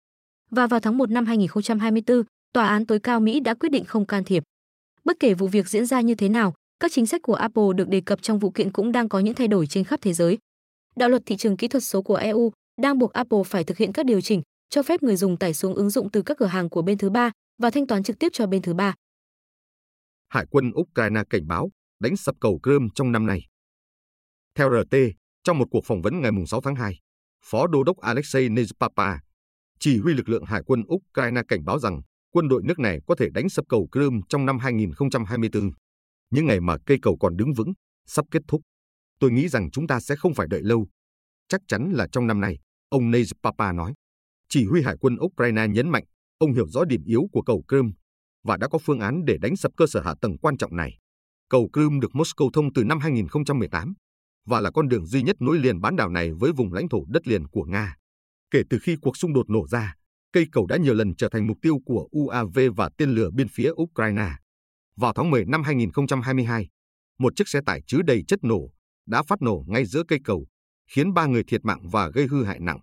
Và 0.50 0.66
vào 0.66 0.80
tháng 0.80 0.98
1 0.98 1.10
năm 1.10 1.26
2024, 1.26 2.22
tòa 2.52 2.68
án 2.68 2.86
tối 2.86 2.98
cao 2.98 3.20
Mỹ 3.20 3.40
đã 3.40 3.54
quyết 3.54 3.68
định 3.68 3.84
không 3.84 4.06
can 4.06 4.24
thiệp. 4.24 4.42
Bất 5.04 5.16
kể 5.20 5.34
vụ 5.34 5.48
việc 5.48 5.68
diễn 5.68 5.86
ra 5.86 6.00
như 6.00 6.14
thế 6.14 6.28
nào, 6.28 6.54
các 6.80 6.92
chính 6.92 7.06
sách 7.06 7.22
của 7.22 7.34
Apple 7.34 7.64
được 7.76 7.88
đề 7.88 8.00
cập 8.00 8.22
trong 8.22 8.38
vụ 8.38 8.50
kiện 8.50 8.72
cũng 8.72 8.92
đang 8.92 9.08
có 9.08 9.18
những 9.18 9.34
thay 9.34 9.48
đổi 9.48 9.66
trên 9.66 9.84
khắp 9.84 10.00
thế 10.02 10.12
giới. 10.12 10.38
Đạo 10.96 11.08
luật 11.08 11.22
thị 11.26 11.36
trường 11.36 11.56
kỹ 11.56 11.68
thuật 11.68 11.84
số 11.84 12.02
của 12.02 12.14
EU 12.14 12.52
đang 12.82 12.98
buộc 12.98 13.12
Apple 13.12 13.42
phải 13.46 13.64
thực 13.64 13.78
hiện 13.78 13.92
các 13.92 14.06
điều 14.06 14.20
chỉnh 14.20 14.42
cho 14.70 14.82
phép 14.82 15.02
người 15.02 15.16
dùng 15.16 15.36
tải 15.36 15.54
xuống 15.54 15.74
ứng 15.74 15.90
dụng 15.90 16.10
từ 16.10 16.22
các 16.22 16.36
cửa 16.38 16.46
hàng 16.46 16.68
của 16.68 16.82
bên 16.82 16.98
thứ 16.98 17.10
ba 17.10 17.30
và 17.58 17.70
thanh 17.70 17.86
toán 17.86 18.02
trực 18.02 18.18
tiếp 18.18 18.28
cho 18.32 18.46
bên 18.46 18.62
thứ 18.62 18.74
ba. 18.74 18.94
Hải 20.28 20.46
quân 20.50 20.72
Ukraine 20.80 21.22
cảnh 21.30 21.46
báo 21.46 21.70
đánh 22.00 22.16
sập 22.16 22.34
cầu 22.40 22.60
Crimea 22.62 22.88
trong 22.94 23.12
năm 23.12 23.26
nay. 23.26 23.40
Theo 24.54 24.70
RT, 24.70 24.96
trong 25.44 25.58
một 25.58 25.66
cuộc 25.70 25.84
phỏng 25.84 26.02
vấn 26.02 26.20
ngày 26.20 26.30
6 26.46 26.60
tháng 26.60 26.74
2, 26.74 27.00
Phó 27.44 27.66
Đô 27.66 27.82
đốc 27.84 27.98
Alexei 27.98 28.48
Nezpapa, 28.48 29.18
chỉ 29.78 29.98
huy 29.98 30.14
lực 30.14 30.28
lượng 30.28 30.44
Hải 30.44 30.62
quân 30.66 30.82
Ukraine 30.94 31.42
cảnh 31.48 31.64
báo 31.64 31.78
rằng 31.78 32.00
quân 32.30 32.48
đội 32.48 32.62
nước 32.64 32.78
này 32.78 32.98
có 33.06 33.14
thể 33.14 33.28
đánh 33.34 33.48
sập 33.48 33.64
cầu 33.68 33.88
Crimea 33.92 34.20
trong 34.28 34.46
năm 34.46 34.58
2024. 34.58 35.70
Những 36.30 36.46
ngày 36.46 36.60
mà 36.60 36.76
cây 36.86 36.98
cầu 37.02 37.16
còn 37.20 37.36
đứng 37.36 37.52
vững, 37.52 37.72
sắp 38.06 38.24
kết 38.30 38.42
thúc. 38.48 38.60
Tôi 39.24 39.32
nghĩ 39.32 39.48
rằng 39.48 39.70
chúng 39.70 39.86
ta 39.86 40.00
sẽ 40.00 40.16
không 40.16 40.34
phải 40.34 40.46
đợi 40.50 40.62
lâu. 40.62 40.86
Chắc 41.48 41.60
chắn 41.68 41.90
là 41.92 42.06
trong 42.12 42.26
năm 42.26 42.40
nay, 42.40 42.58
ông 42.88 43.10
Nezpapa 43.10 43.72
nói. 43.72 43.94
Chỉ 44.48 44.64
huy 44.64 44.82
Hải 44.82 44.96
quân 45.00 45.16
Ukraine 45.20 45.68
nhấn 45.68 45.88
mạnh, 45.88 46.04
ông 46.38 46.52
hiểu 46.52 46.68
rõ 46.68 46.84
điểm 46.84 47.04
yếu 47.04 47.26
của 47.32 47.42
cầu 47.42 47.64
Crimea 47.68 47.92
và 48.42 48.56
đã 48.56 48.68
có 48.68 48.78
phương 48.78 49.00
án 49.00 49.24
để 49.24 49.36
đánh 49.40 49.56
sập 49.56 49.72
cơ 49.76 49.86
sở 49.86 50.00
hạ 50.00 50.14
tầng 50.20 50.38
quan 50.38 50.56
trọng 50.56 50.76
này. 50.76 50.98
Cầu 51.50 51.68
Crimea 51.72 51.98
được 52.02 52.10
Moscow 52.12 52.50
thông 52.50 52.72
từ 52.72 52.84
năm 52.84 52.98
2018 52.98 53.94
và 54.46 54.60
là 54.60 54.70
con 54.70 54.88
đường 54.88 55.06
duy 55.06 55.22
nhất 55.22 55.36
nối 55.40 55.58
liền 55.58 55.80
bán 55.80 55.96
đảo 55.96 56.08
này 56.08 56.32
với 56.32 56.52
vùng 56.52 56.72
lãnh 56.72 56.88
thổ 56.88 57.04
đất 57.08 57.28
liền 57.28 57.46
của 57.46 57.64
Nga. 57.64 57.96
Kể 58.50 58.62
từ 58.70 58.78
khi 58.82 58.96
cuộc 59.02 59.16
xung 59.16 59.32
đột 59.32 59.50
nổ 59.50 59.66
ra, 59.66 59.94
cây 60.32 60.46
cầu 60.52 60.66
đã 60.66 60.76
nhiều 60.76 60.94
lần 60.94 61.16
trở 61.16 61.28
thành 61.28 61.46
mục 61.46 61.56
tiêu 61.62 61.78
của 61.86 62.08
UAV 62.10 62.58
và 62.76 62.90
tên 62.96 63.10
lửa 63.10 63.30
bên 63.30 63.48
phía 63.48 63.70
Ukraine. 63.70 64.30
Vào 64.96 65.12
tháng 65.12 65.30
10 65.30 65.44
năm 65.44 65.62
2022, 65.62 66.68
một 67.18 67.36
chiếc 67.36 67.48
xe 67.48 67.60
tải 67.66 67.82
chứa 67.86 68.02
đầy 68.02 68.24
chất 68.28 68.44
nổ 68.44 68.73
đã 69.06 69.22
phát 69.22 69.42
nổ 69.42 69.64
ngay 69.66 69.84
giữa 69.84 70.02
cây 70.08 70.18
cầu, 70.24 70.46
khiến 70.90 71.14
ba 71.14 71.26
người 71.26 71.44
thiệt 71.44 71.64
mạng 71.64 71.88
và 71.92 72.08
gây 72.08 72.26
hư 72.26 72.44
hại 72.44 72.60
nặng. 72.60 72.78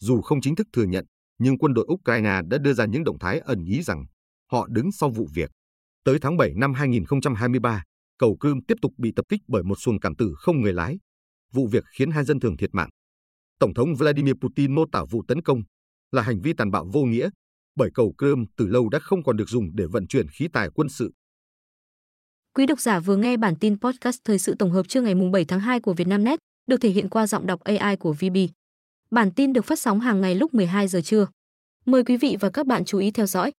Dù 0.00 0.20
không 0.20 0.40
chính 0.40 0.54
thức 0.54 0.66
thừa 0.72 0.84
nhận, 0.84 1.06
nhưng 1.38 1.58
quân 1.58 1.74
đội 1.74 1.86
Ukraine 1.92 2.40
đã 2.48 2.58
đưa 2.58 2.72
ra 2.72 2.84
những 2.84 3.04
động 3.04 3.18
thái 3.18 3.38
ẩn 3.38 3.64
ý 3.64 3.82
rằng 3.82 4.04
họ 4.52 4.66
đứng 4.70 4.92
sau 4.92 5.10
vụ 5.10 5.28
việc. 5.34 5.50
Tới 6.04 6.18
tháng 6.20 6.36
7 6.36 6.52
năm 6.56 6.74
2023, 6.74 7.82
cầu 8.18 8.36
Crimea 8.40 8.60
tiếp 8.68 8.74
tục 8.82 8.92
bị 8.98 9.12
tập 9.16 9.24
kích 9.28 9.40
bởi 9.48 9.62
một 9.62 9.74
xuồng 9.74 10.00
cảm 10.00 10.14
tử 10.14 10.34
không 10.36 10.60
người 10.60 10.72
lái. 10.72 10.98
Vụ 11.52 11.66
việc 11.66 11.84
khiến 11.98 12.10
hai 12.10 12.24
dân 12.24 12.40
thường 12.40 12.56
thiệt 12.56 12.70
mạng. 12.72 12.88
Tổng 13.58 13.74
thống 13.74 13.94
Vladimir 13.94 14.34
Putin 14.40 14.74
mô 14.74 14.84
tả 14.92 15.04
vụ 15.10 15.22
tấn 15.28 15.42
công 15.42 15.62
là 16.12 16.22
hành 16.22 16.40
vi 16.40 16.52
tàn 16.52 16.70
bạo 16.70 16.86
vô 16.92 17.02
nghĩa, 17.02 17.30
bởi 17.76 17.90
cầu 17.94 18.14
Crimea 18.18 18.44
từ 18.56 18.66
lâu 18.66 18.88
đã 18.88 18.98
không 18.98 19.22
còn 19.22 19.36
được 19.36 19.48
dùng 19.48 19.76
để 19.76 19.86
vận 19.86 20.06
chuyển 20.06 20.28
khí 20.28 20.48
tài 20.52 20.68
quân 20.74 20.88
sự. 20.88 21.12
Quý 22.56 22.66
độc 22.66 22.80
giả 22.80 23.00
vừa 23.00 23.16
nghe 23.16 23.36
bản 23.36 23.56
tin 23.56 23.76
podcast 23.80 24.20
thời 24.24 24.38
sự 24.38 24.54
tổng 24.54 24.70
hợp 24.70 24.88
trưa 24.88 25.00
ngày 25.00 25.14
7 25.32 25.44
tháng 25.44 25.60
2 25.60 25.80
của 25.80 25.92
Vietnamnet, 25.92 26.38
được 26.66 26.80
thể 26.80 26.88
hiện 26.88 27.08
qua 27.08 27.26
giọng 27.26 27.46
đọc 27.46 27.60
AI 27.64 27.96
của 27.96 28.12
VB. 28.12 28.36
Bản 29.10 29.30
tin 29.30 29.52
được 29.52 29.64
phát 29.64 29.78
sóng 29.78 30.00
hàng 30.00 30.20
ngày 30.20 30.34
lúc 30.34 30.54
12 30.54 30.88
giờ 30.88 31.00
trưa. 31.00 31.26
Mời 31.86 32.04
quý 32.04 32.16
vị 32.16 32.36
và 32.40 32.50
các 32.50 32.66
bạn 32.66 32.84
chú 32.84 32.98
ý 32.98 33.10
theo 33.10 33.26
dõi. 33.26 33.52